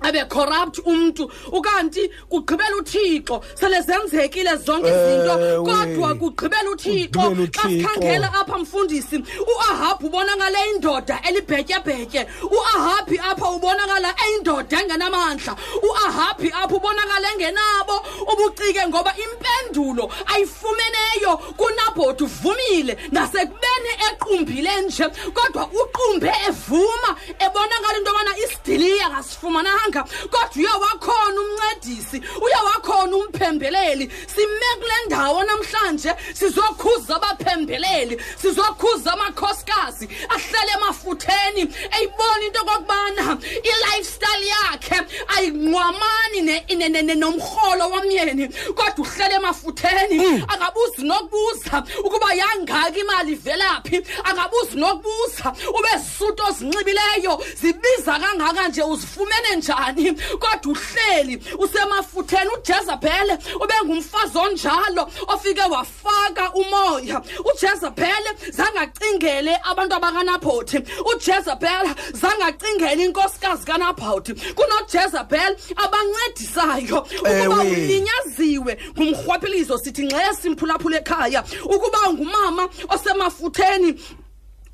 [0.00, 7.34] abe corrupt umuntu ukanti kugqibela uThixo sele zenzekile zonke izinto eh, kodwa kugqibela uThixo
[7.64, 17.28] asikhangela apha mfundisi uAhab ubonakala indoda elibhetyebhetye uAhab apha ubonakala eindoda engenamandla uAhab apha ubonakala
[17.34, 17.96] engenabo
[18.32, 28.30] ubucike ngoba impendulo ayifumeneyo kunabhoti uvumile nasekubeni equmbile nje kodwa uqumbe evuma ebonakala into yobana
[28.44, 39.12] isidiliya kasifumananga amanga kodwa uyawakhona umncedisi uyawakhona umphembeleli sime kule ndawo namhlanje sizokhuza abaphembeleli sizokhuza
[39.12, 41.62] amakhosikazi ahlale emafutheni
[41.98, 45.00] eyibona into okokubana i-lifestyle yakhe
[45.36, 50.44] ayinqwamani nomrholo wamyeni kodwa uhlele emafutheni mm.
[50.48, 55.46] akabuzi nokubuza ukuba yangaki imali ivelaphi angabuzi nokubuza
[55.78, 64.38] ube suto ozinxibileyo zibiza kangaka nje uzifumene njani njani kodwa uhleli usemafutheni ujezabhele ube ngumfazi
[64.38, 67.22] onjalo ofike wafaka umoya
[67.54, 70.78] ujezabhele zangacingele abantu abakanaphoti
[71.14, 81.40] ujezabhele zangacingela inkosikazi kanaphoti kunojezabhele abancedisayo ukuba ulinyaziwe ngumrhwaphilizo sithi nxe simphulaphula ekhaya
[81.74, 82.62] ukuba ngumama
[82.94, 83.90] osemafutheni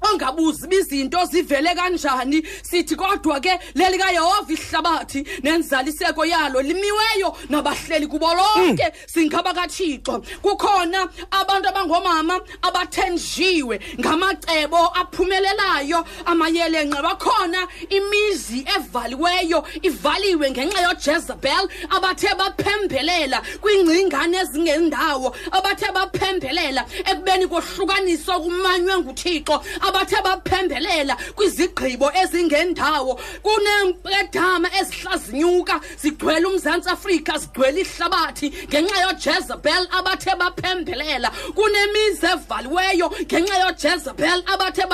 [0.02, 8.26] ongabuzi bizinto zivele kanjani sithi kodwa ke leli kayehova ihlabathi nenzaliseko yalo limiweyo nabahleli kubo
[8.34, 8.92] lonke hmm.
[9.06, 21.64] singaba kathixo kukhona abantu abangoomama abathenjiwe ngamacebo aphumelelayo amayelenqe bakhona imizi evaliweyo ivaliwe ngenxa yojezebel
[21.90, 29.56] abathe baphembelela kwiingcingane ezingendawo abathe baphembelela ekubeni kohlukaniswa kumanywe nguthixo
[29.86, 41.28] abathe baphembelela kwizigqibo ezingendawo kuneempredama ezihlazinyuka zigcwele umzantsi afrika zigcwele ihlabathi ngenxa yojezebel abathe baphembelela
[41.58, 44.84] kunemizi evaliweyo ngenxa yojezebel abathe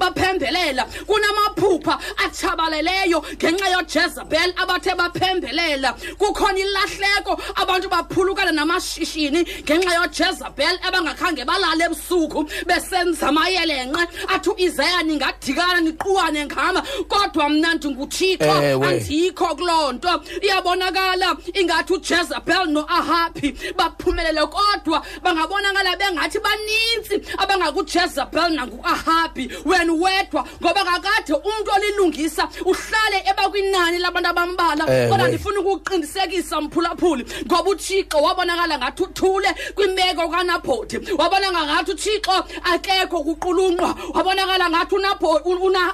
[0.00, 1.94] baphembelela kunamaphupha
[2.24, 5.90] atshabaleleyo ngenxa yojezebel abathe baphembelela
[6.20, 7.32] kukhona ilahleko
[7.62, 16.46] abantu baphulukana namashishini ngenxa yojezebel abangakhange balale ebusuku besenza amayeza ngelenqe athi uIsaiah ningadikana niquwane
[16.46, 25.96] ngama kodwa mna ndinguThixo eh, andikho kuloo nto iyabonakala ingathi uJezebel noAhabi baphumelele kodwa bangabonakala
[25.96, 35.08] bengathi banintsi abangakuJezebel nanguAhabi wena wedwa ngoba kakade umntu olilungisa uhlale ebakwinani labantu abambala eh,
[35.10, 43.20] kodwa ndifuna ukuqinisekisa mphulaphuli ngoba uThixo wabonakala ngathi uthule kwimeko kanabhoti wabonakala ngathi uThixo akekho
[43.24, 44.94] kuqu ulunqwa wabonakala ngathi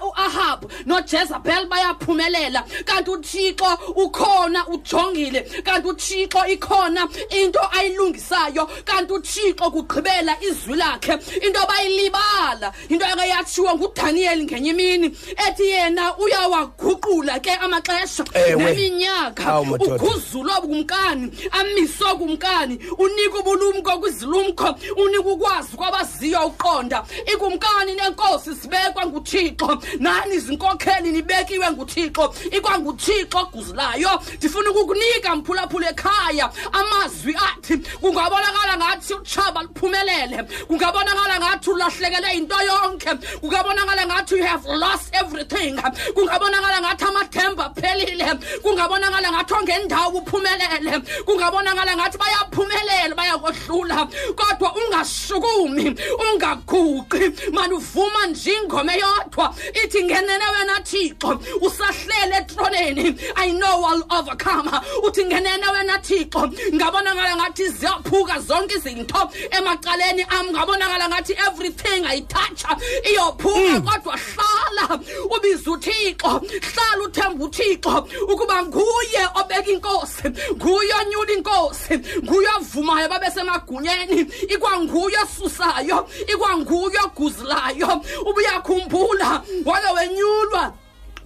[0.02, 10.36] u-ahab nojezabel bayaphumelela kanti uthixo ukhona ujongile kanti uthixo ikhona into ayilungisayo kanti uthixo kugqibela
[10.40, 11.12] izwi lakhe
[11.46, 15.06] into bayilibala into eke yatshiwo ngudaniyeli ngenye imini
[15.48, 18.24] ethi yena uyawaguqula ke amaxesha
[18.56, 27.04] neminyaka uguzulo kumkani amiso kumkani unika ubulumko kwizilumko unika ukwazi kwabaziyo uqonda
[27.34, 36.50] ikum kumkani nenkosi sibekwa nguthixo nani izinkokheli nibekiwe nguthixo ikwanguthixo oguzulayo ndifuna ukukunika mphulaphula ekhaya
[36.72, 44.64] amazwi athi kungabonakala ngathi utshaba luphumelele kungabonakala ngathi ulahlekele into yonke kungabonakala ngathi you have
[44.68, 45.74] lost everything
[46.14, 54.06] kungabonakala ngathi amathemba aphelile kungabonakala ngathi ongendawo uphumelele kungabonakala ngathi bayaphumelela bayakohlula
[54.38, 55.94] kodwa ungasukumi
[56.32, 59.54] ungaguqi manuvuma nje ingoma eyodwa
[59.84, 64.68] ithi ngenene wena thixo usahlele etroneni i know i'll overcome
[65.04, 66.42] uthi ngenene wena thixo
[66.74, 72.70] ngabonakala ngathi ziyaphuka zonke izinto emacaleni am ngabonakala ngathi everything ayithatsha
[73.04, 73.82] iyophuka mm.
[73.88, 75.00] kodwa hlala hlala
[75.36, 77.92] ubiza uthixo hlala uthemba uthixo
[78.32, 80.22] ukuba nguye obeka inkosi
[80.56, 81.94] nguye onyula inkosi
[82.24, 84.20] nguye ovumayo babesemagunyeni
[84.54, 85.98] ikwanguye osusayo
[86.32, 87.90] ikwanguye oguzulayo
[88.28, 89.30] ubuyakhumbula
[89.64, 90.72] wake wenyulwa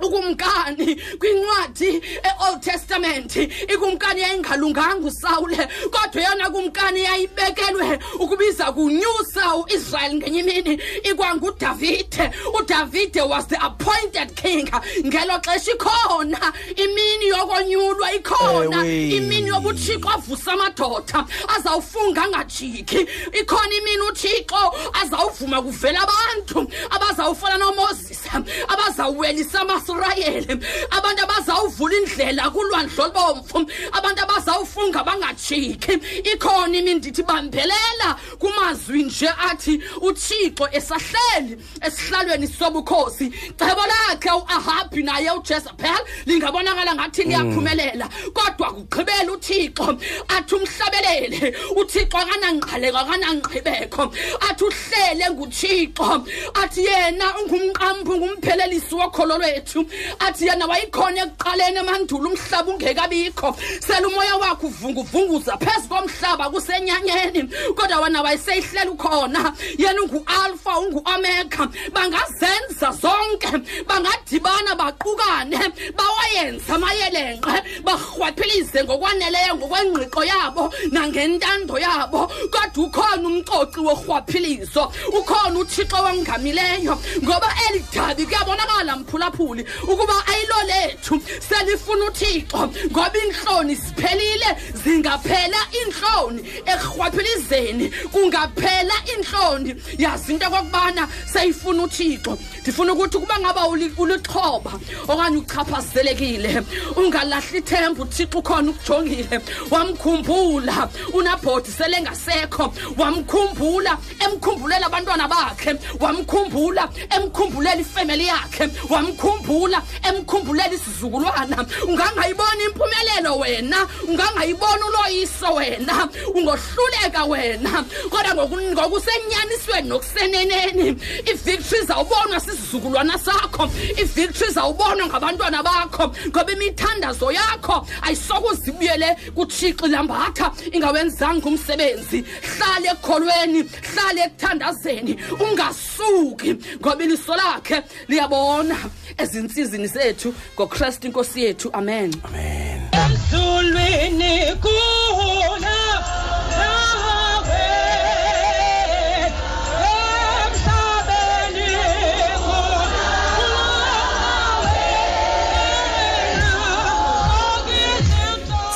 [0.01, 3.37] ukumkani kwincwadi eOld Testament
[3.73, 12.31] ikumkani yayingalunganga uSawule kodwa yona kumkani yayibekelwe ukubiza kunyusa uIsrael ngenye imini ikwanguDavide
[12.61, 14.69] uDavide was the appointed king
[15.07, 21.25] ngelo xesha ikhona imini yokonyulwa ikhona imini yobuthixo avusa amadoda
[21.57, 23.07] azawufunga angajiki
[23.41, 28.21] ikhona imini uthixo azawuvuma kuvela abantu abazawufana noMoses
[28.69, 30.59] abazawuwelisa ama abasirayeli
[30.91, 36.01] abantu abazawuvula indlela kulwandlo lobomvu abantu abazawufunga bangajiki
[36.33, 46.03] ikhona imindithi bambelela kumazwi nje athi uthixo esahleli esihlalweni sobukhosi cebo lakhe uahabi naye ujezebel
[46.27, 47.29] lingabonakala ngathi mm.
[47.29, 49.99] liyaphumelela kodwa kugqibela uthixo
[50.29, 54.03] athi umhlabelele uthixo akanangqaleko akanangqibekho
[54.49, 59.87] athi uhlele nguthixo athi yena ungumqambi ungumphelelisi wokholo lwethu wethu
[60.21, 68.01] athi yena wayikhona ekuqaleni emandulo umhlaba ungekabikho sele umoya wakhe uvunguvunguza phezu komhlaba kusenyanyeni kodwa
[68.01, 75.59] wena wayeseyihlela ukhona yena ungu-alfa ungu-omega bangazenza zonke bangadibana baqukane
[75.97, 86.99] bawayenza amayelenqe barhwaphilize ngokwaneleyo ngokwengqiqo yabo nangentando yabo kodwa ukhona umcoci worhwaphilizo ukhona uthixo wangamileyo
[87.25, 95.57] ngoba eli dabi kuyabonakala mphulaphuli kabi ukuba ayilo lethu selifuna uthixo ngoba inhloni siphelile zingaphela
[95.87, 104.73] inhloni ekrhwaphelizeni kungaphela inhloni yazi into kokubana seyifuna uthixo ndifuna ukuthi ukuba ngaba ulixhoba
[105.09, 106.63] okanye uchaphazelekile
[106.97, 118.27] ungalahli ithemba uthixo ukhona ukujongile wamkhumbula unabhodi selengasekho wamkhumbula emkhumbulela abantwana bakhe wamkhumbula emkhumbulela ifemeli
[118.27, 129.89] yakhe wamkhumbula emgula emkhumbulela isizukulwana ungangayibona impumelelo wena ungangayibona uloyiso wena ungohluleka wena kodwa ngokusenyanisweni
[129.89, 130.89] nokuseneneni
[131.31, 141.47] i-victory zawubonwa sisizukulwana sakho i-victory zawubonwa ngabantwana bakho ngoba imithandazo yakho ayisokuzibuyele kutshixi lambatha ingawenzanga
[141.47, 142.25] umsebenzi
[142.57, 143.63] hlale ekukholweni
[143.93, 148.77] hlale ekuthandazeni ungasuki ngoba iliso lakhe liyabona
[149.19, 155.79] ezinye izinsizini zethu ngokristu inkosi yethu amen amen emzulwini kuhula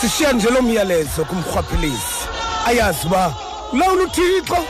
[0.00, 2.28] sishiya nje lo myalezo kumrhwaphilizi
[2.66, 3.34] ayazi uba
[3.72, 4.64] ulawula uthixo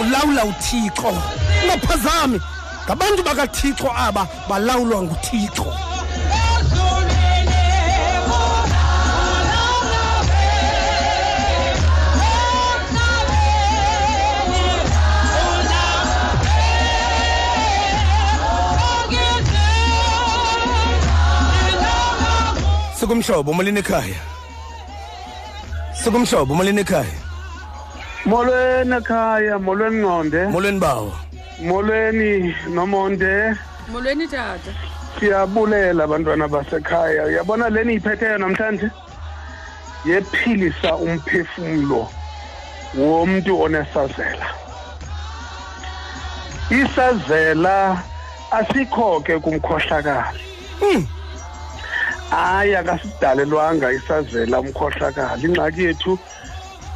[0.00, 1.08] ulawula uthixo
[1.62, 2.40] ungaphazami
[2.84, 5.66] ngabantu bakathixo aba balawulwa nguthixo
[23.00, 24.20] sikumhlobo molini ekhaya
[26.04, 27.16] sikumhlobo molini ekhaya
[28.28, 31.23] molweni ekhaya molweni ngqonde molweni bawo
[31.58, 33.54] molweni nomonde
[33.88, 34.70] molweni tata
[35.18, 38.90] siyabulela bantwana basekhaya uyabona leni iphetheyo namhlanje
[40.04, 42.08] yephilisa umphefumlo
[42.98, 44.46] womntu onesazela
[46.70, 48.02] isazela
[48.50, 50.40] asikho ke kumkhohlakali
[50.80, 51.06] hmm.
[52.30, 56.18] hayi akasidalelwanga isazela umkhohlakali ingxaki yethu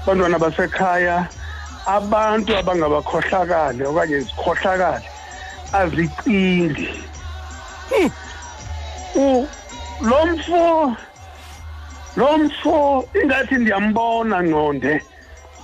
[0.06, 1.28] bantwana basekhaya
[1.88, 5.08] abantu abangabakhohlakali okanye zikhohlakali
[5.80, 6.86] azicindi
[9.14, 9.40] hmm.
[10.08, 10.68] lo mfo
[12.20, 12.76] lo mfo
[13.22, 14.92] ingathi ndiyambona nqonde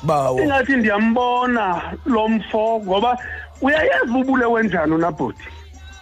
[0.09, 1.65] bawo ingathi ndiyambona
[2.09, 3.11] lo mfo ngoba
[3.61, 5.47] uyayazi ubule wenjani unabhoti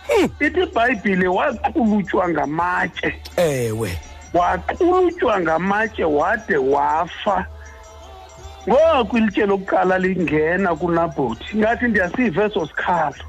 [0.09, 0.27] hmm.
[0.45, 3.09] ithi ibhayibhile waqulutywa ngamatye
[3.51, 3.91] ewe
[4.39, 7.37] waqulutywa ngamatye wade wafa
[8.71, 13.23] ngoku ilitye lokuqala lingena kunabhoti ngathi ndiyasiva eso sikhalo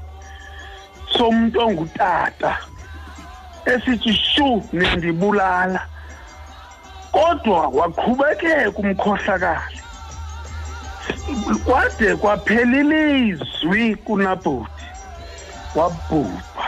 [1.18, 2.50] somntu ongutata
[3.72, 5.82] esithi shu nendibulala
[7.12, 9.78] kodwa waqhubekeka umkhohlakali
[11.64, 14.86] kwade kwaphelile izwi kunabhoti
[15.76, 16.66] wabhubha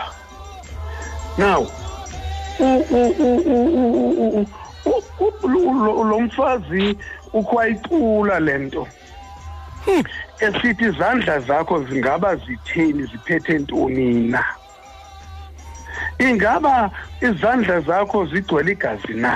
[1.38, 1.70] now
[6.10, 6.96] lo mfazi
[7.32, 8.88] ukwayicula lento
[9.84, 10.02] hmm.
[10.40, 14.42] esithi izandla zakho zingaba zitheni ziphethe ntoni na
[16.28, 16.74] ingaba
[17.20, 19.34] izandla zakho zigcwele igazi na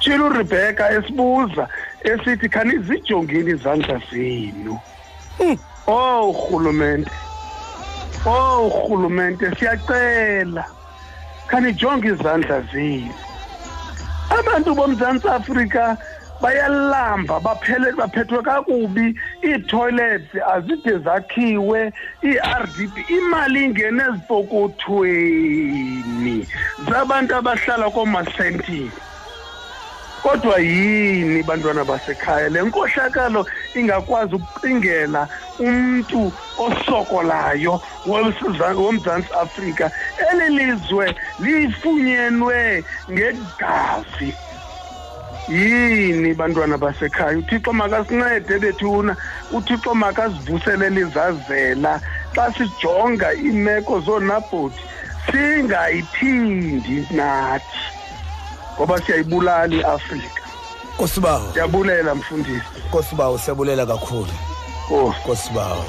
[0.00, 1.64] tshila urebeka esibuza
[2.10, 4.74] esithi khanizijongile izandla zenu
[5.38, 5.56] hmm.
[5.86, 7.10] oh urhulumente
[8.26, 10.64] oh urhulumente siyacela
[11.48, 13.14] khanijonge izandla zenu
[14.38, 15.84] abantu bomzantsi afrika
[16.42, 19.06] bayalamba baphele baphethwe kakubi
[19.46, 21.80] iitoilets azide zakhiwe
[22.30, 26.36] i-r d p imali ingene ezipokothweni
[26.90, 28.90] zabantu abahlala koomasentini
[30.22, 33.40] kodwa yini bantwana basekhaya le nkohlakalo
[33.80, 35.22] ingakwazi ukucingela
[35.66, 36.20] umntu
[36.64, 37.74] osokolayo
[38.80, 39.86] womzantsi afrika
[40.30, 41.06] eli lizwe
[41.44, 42.58] lifunyenwe
[43.12, 44.30] ngegazi
[45.54, 49.12] yini bantwana basekhaya uthixo makasincede bethuna
[49.56, 51.92] uthixo makasivuselele izazela
[52.34, 54.82] xa sijonga iimeko zoonabhoti
[55.30, 57.80] singayiphindi nathi
[58.76, 60.42] ngoba siyayibulala iAfrika
[60.94, 64.32] Nkosibawo Siyabulela mfundisi Nkosibawo siyabulela kakhulu
[64.90, 65.84] Oh Nkosibawo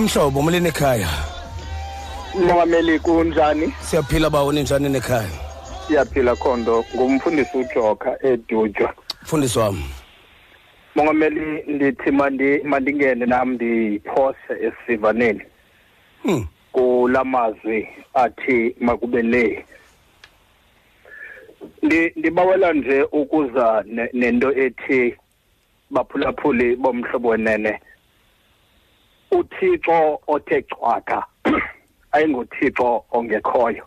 [0.00, 1.10] kumhlobo umlini ekhaya
[2.46, 5.36] mongameli kunjani siyaphila bawo ninjani nekhaya
[5.86, 9.84] siyaphila khondo ngumfundisi ujoka edutywa mfundisi wami
[10.94, 11.40] mongameli
[11.74, 12.10] ndithi
[12.70, 15.42] mandingene nam ndiphose esivaneni
[16.22, 16.46] hmm.
[16.72, 19.66] kula mazwi athi makube le
[22.16, 25.14] ndibawela nje ukuza nento ethi
[25.90, 27.80] baphulaphuli bomhlobo wenene
[29.32, 31.22] uthixo othe cwaka
[32.12, 33.86] ayingothixo ongekhoyo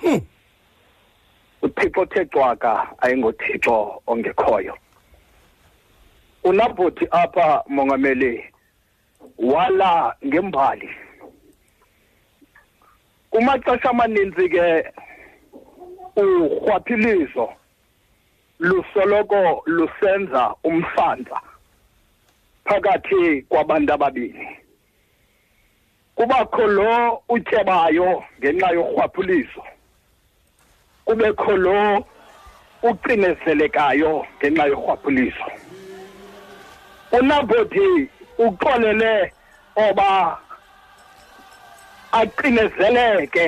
[0.00, 0.18] hmm.
[1.62, 4.78] uthixo othe cwaka ayingothixo ongekhoyo
[6.44, 8.44] unabhuti apha mongameli
[9.38, 10.90] wala ngembali
[13.30, 14.92] kumaxesha amaninzi ke
[16.16, 17.52] urhwaphilizo
[18.58, 21.40] lusoloko lusenza umsantsa
[22.64, 24.59] phakathi kwabantu ababini
[26.20, 29.62] kubakho lo utyebayo ngenxa yorhwaphuliso
[31.06, 31.80] kubekho lo
[32.88, 35.46] ucinezelekayo ngenxa yorhwaphuliso
[37.18, 37.88] unabothi
[38.44, 39.12] uxolele
[39.84, 40.10] oba
[42.20, 43.46] aqinezeleke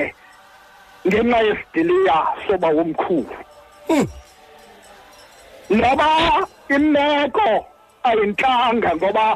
[1.06, 3.36] ngenxa yesidiliya soba womkhulu
[3.88, 4.06] hmm.
[5.80, 6.10] noba
[6.76, 7.48] imeko
[8.08, 9.26] ayintlanga ngoba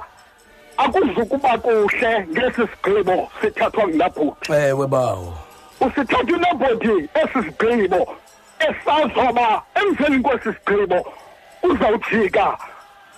[0.78, 5.32] akuzukuba kuhle ngesi sigqibo sithathwa ngilabhuti ewe bawo
[5.86, 8.00] usithatha unobhodi esi sigqibo
[8.68, 9.46] esazoba
[9.80, 10.98] emveni kwesi sigqibo
[11.66, 12.44] uzawujika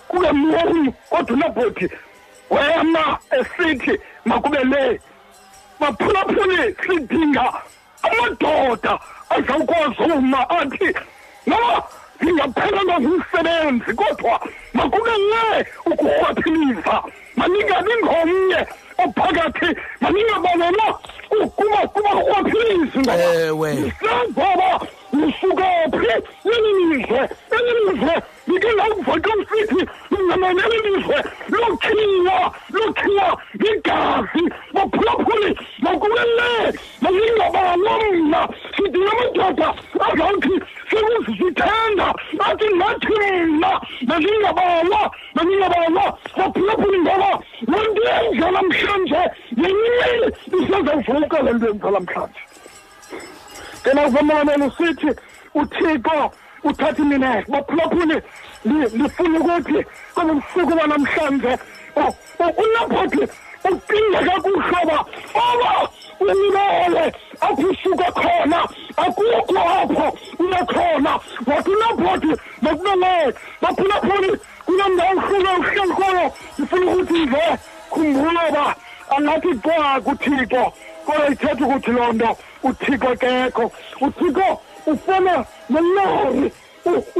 [0.09, 1.85] kule mloni kodwa unobhodi
[2.53, 3.05] wema
[3.37, 3.93] esithi
[4.29, 4.85] makube le
[5.79, 7.47] baphulaphuli sidinga
[8.07, 8.93] amadoda
[9.35, 10.89] azawukwazi uma athi
[11.49, 11.77] noba
[12.23, 14.35] ngingaphelelwa umsebenzi kodwa
[14.77, 15.45] makube nge
[15.89, 16.97] ukurhwaphiliza
[17.37, 18.61] maningabi ngomnye
[19.05, 19.69] ophakathi
[20.01, 20.89] maningabalelwa
[21.93, 24.69] kubarhwaphilizi ngoba ngoba
[25.15, 25.99] nisukaphi
[26.45, 27.21] nililizwe
[27.57, 28.13] elilizwe
[28.47, 29.81] likelawuvoxa umsithi
[30.13, 31.17] mngamane elilizwe
[31.53, 32.37] lukhiwa
[32.75, 33.29] lukhiwa
[33.63, 34.43] ligazi
[34.75, 35.51] baphulaphuli
[35.83, 36.49] makulele
[37.01, 38.41] malingabalomna
[38.75, 39.67] sidinamadoda
[40.07, 40.55] azawuthi
[40.91, 42.07] sekuzisithenda
[42.47, 43.13] athi nathi
[43.53, 43.71] mna
[44.09, 45.03] malingabalwa
[45.35, 46.05] malingabalwa
[46.37, 47.29] baphulaphuli ngoba
[47.71, 49.21] lonto yenza namhlanje
[49.61, 50.27] yenyeli
[50.57, 52.39] isezawuvuka le nto yenza namhlanje
[53.85, 55.09] ngena uvumelwaneni usithi
[55.61, 56.19] uthixo
[56.69, 58.17] uthatha imineke baphulaphuli
[58.99, 59.79] lifuna ukuthi
[60.15, 61.53] kobe busuku banamhlanje
[62.01, 62.11] oh,
[62.43, 63.23] oh, unaphothi
[63.71, 64.97] uqinde kakuhloba
[65.43, 65.71] oba
[66.23, 67.05] unilele
[67.47, 68.59] apho usuke khona
[69.03, 70.05] akukho apho
[70.41, 71.13] unekhona
[71.49, 72.31] wathi unaphothi
[72.61, 74.31] bakubelele baphulaphuli
[74.65, 76.25] kunendawo uhlule uhleli koyo
[76.57, 77.45] ndifuna ukuthi nje
[77.91, 78.65] khumbula uba
[79.15, 80.63] angathi xa kuthixo
[81.09, 82.29] kodwa ithetha ukuthi loo nto
[82.67, 83.63] uthixo kekho
[84.05, 84.47] uthixo
[84.91, 85.35] ufana
[85.73, 86.47] nelori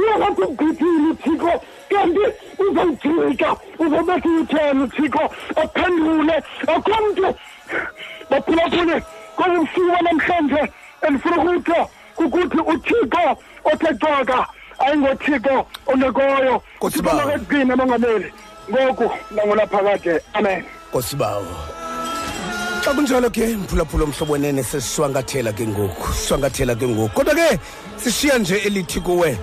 [0.00, 1.52] uyangathi ugqithile uthixo
[1.90, 2.20] kanti
[2.62, 3.48] uzawujika
[3.82, 5.22] uzobethi utheni uthixo
[5.62, 6.36] aphendule
[6.74, 7.28] akho mntu
[8.30, 8.96] baphulaphule
[9.36, 10.60] kwebusuku namhlanje
[11.06, 11.80] andifuna ukutsho
[12.24, 13.26] ukuthi uthixo
[13.70, 14.40] othe caka
[14.84, 15.56] ayingothixo
[15.92, 16.54] onekoyo
[16.94, 18.28] sibonakekugcina mongameli
[18.70, 20.60] ngoku nangolaphakade amen
[20.90, 21.44] ngosibawo
[22.82, 27.58] xa kunjalo ke mphulaphula omhlobo nene sesishwangathela ke ngoku sishwangathela ke ngoku kodwa ke
[28.02, 29.36] sishiya nje elithi kuwe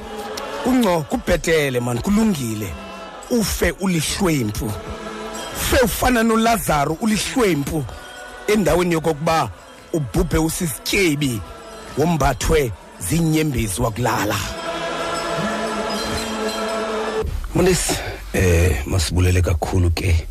[0.63, 2.67] kungco kubhetele mani kulungile
[3.31, 4.71] ufe ulihlwempu
[5.69, 7.85] fe ufana nolazaro ulihlwempu
[8.47, 9.51] endaweni yokokuba
[9.93, 11.41] ubhubhe usisityebi
[11.97, 14.35] wombathwe ziinyembezi wakulala
[17.55, 17.93] monesi
[18.33, 20.27] eh masibulele kakhulu ke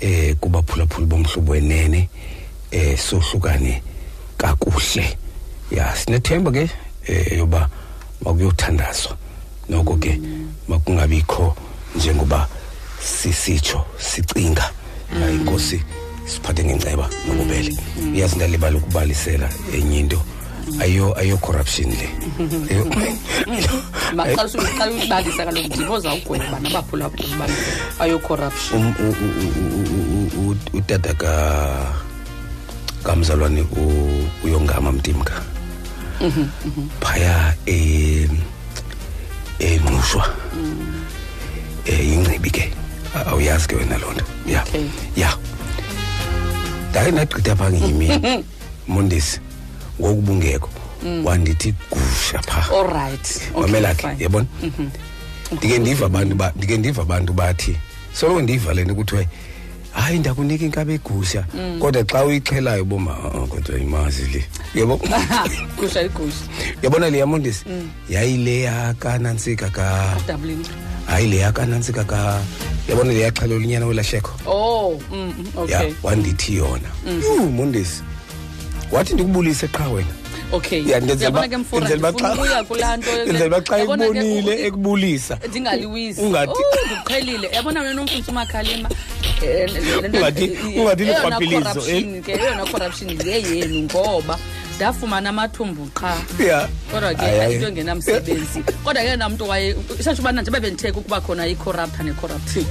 [0.00, 2.08] eh kubaphulaphula bomhlobo wenene
[2.70, 3.82] eh sohlukane
[4.36, 5.18] kakuhle
[5.70, 6.66] ya sinethemba ke
[7.06, 7.68] eh yoba
[8.26, 9.14] makuyothandazwa
[9.70, 10.18] noko ke
[10.68, 11.54] makungabikho
[11.96, 12.48] njengoba
[13.00, 14.66] sisitsho sicinga
[15.32, 15.78] inkosi
[16.26, 17.70] siphathe ngenceba nobubele
[18.14, 20.18] iyazi ndalibala ukubalisela enye into
[20.82, 22.08] ayo ayo corruption le
[24.14, 27.46] maxesha xa uyibalisa kaloku ndiboza ugwena bana abaphulaphula uba
[28.02, 28.82] ayo corruption
[30.74, 31.32] utata ka
[33.06, 33.64] kamzalwane
[34.44, 35.42] uyongama mtimka
[36.20, 36.44] mhm
[36.76, 38.28] mm phaya eh
[39.58, 40.26] enqushwa
[41.86, 42.64] eh ingcibi ke
[43.30, 44.64] awuyazi ke wena lonto yeah
[45.16, 45.34] yeah
[46.92, 48.42] dayi nagqitha pha ngiyimini
[48.90, 49.38] mondesi
[50.02, 50.68] ngokubungekho
[51.06, 51.22] mm.
[51.26, 54.88] wandithi gusha pha alright wamela ke yabona mm-hmm.
[55.56, 57.76] ndike ndiva abantu ba ndike ndiva abantu bathi
[58.12, 59.22] solo ndiva lento ukuthi
[59.96, 61.78] hayi ndakunika inkabe egusha mm.
[61.80, 64.44] kodwa xa uyixhelayo boma oh, kodwa imazi le
[64.74, 64.96] yebo
[65.76, 66.30] gusha igusha
[66.82, 67.88] yabona le yamondisi mm.
[68.10, 70.16] yayile yakanansika ka
[71.06, 72.40] hayi le yakanansika ka
[72.88, 76.88] yabona le yaxhela olunyana welahleko oh mm, mm okay ya wandithi yona
[77.22, 78.02] yu mondisi
[78.92, 80.08] wathi ndikubulise qha wena
[80.52, 88.30] okay ndenzelaubauya kulaa ntoenzela uba xa ekubonile ekubulisa ndingaliwisi ungathi oh, ndiqhelile yabona wena nomfundisi
[88.30, 88.88] umakhalima
[90.12, 92.20] ungathini eh, irhwaphilizo eh?
[92.22, 94.38] ke yeyona corruption le yenu ngoba
[94.76, 96.18] ndafumana amathumbu qha
[96.92, 102.02] kodwa ke ayinto engenamsebenzi kodwa ke namntu waye isasho ubana njengoba benditheka ukuba khona icorrupta
[102.02, 102.66] necorruptin um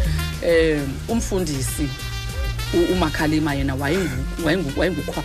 [0.46, 1.88] eh, umfundisi
[2.92, 3.76] umakhalima yena
[4.46, 5.24] wayengucorrupta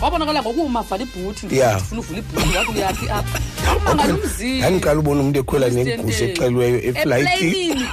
[0.02, 6.30] wabonakala ngokuma vala ibhuthi ndifuna uvula ibhuthi wakuluyaphi apha ndandiqala ubona umntu ekhwela nengusi eh,
[6.30, 7.84] exelweyo eflightini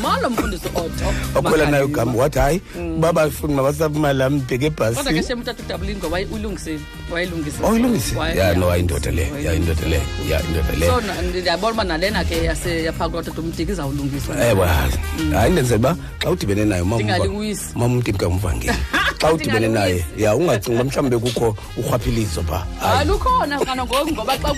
[0.00, 2.62] molo mfundisi otho wakhwela nayo gama wathi hayi
[2.98, 6.80] baba ifuni mabasafumali am bheke ebhasini ke shem utata udabulingo uyilungisile
[7.12, 11.84] wayilungisile oyilungisile ya no ayindoda leyo ya indoda leyo ya indoda leyo so ndiyabona uba
[11.84, 12.44] nalena ke
[12.84, 17.00] yaphaa kutata umdiki izawulungiswa ewe eh, hayi ndenzela uba xa udibene nayo mam
[17.76, 18.74] umntu kamvangeli
[19.20, 24.48] xa udibene naye ya ungacingi uba mhlawumbi kukho urhwaphilizo phaa lukhona kanangoku ngoba xa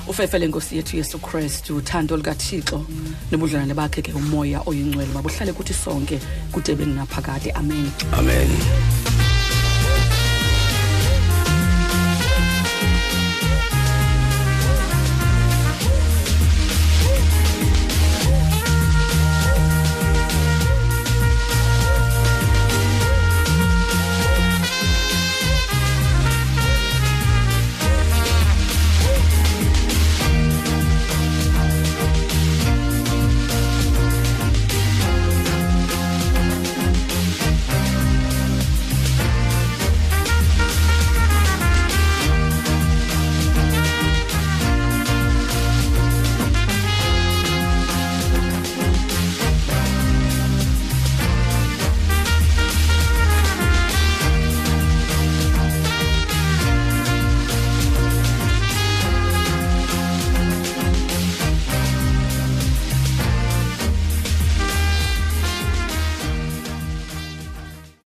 [0.08, 2.84] ufefele nkosi yethu yesu kristu uthando lukathixo
[3.32, 6.18] nobudlelwane bakhe ke umoya oyingcwele mabuhlale kuthi sonke
[6.52, 9.27] kude bengunaphakade amen amen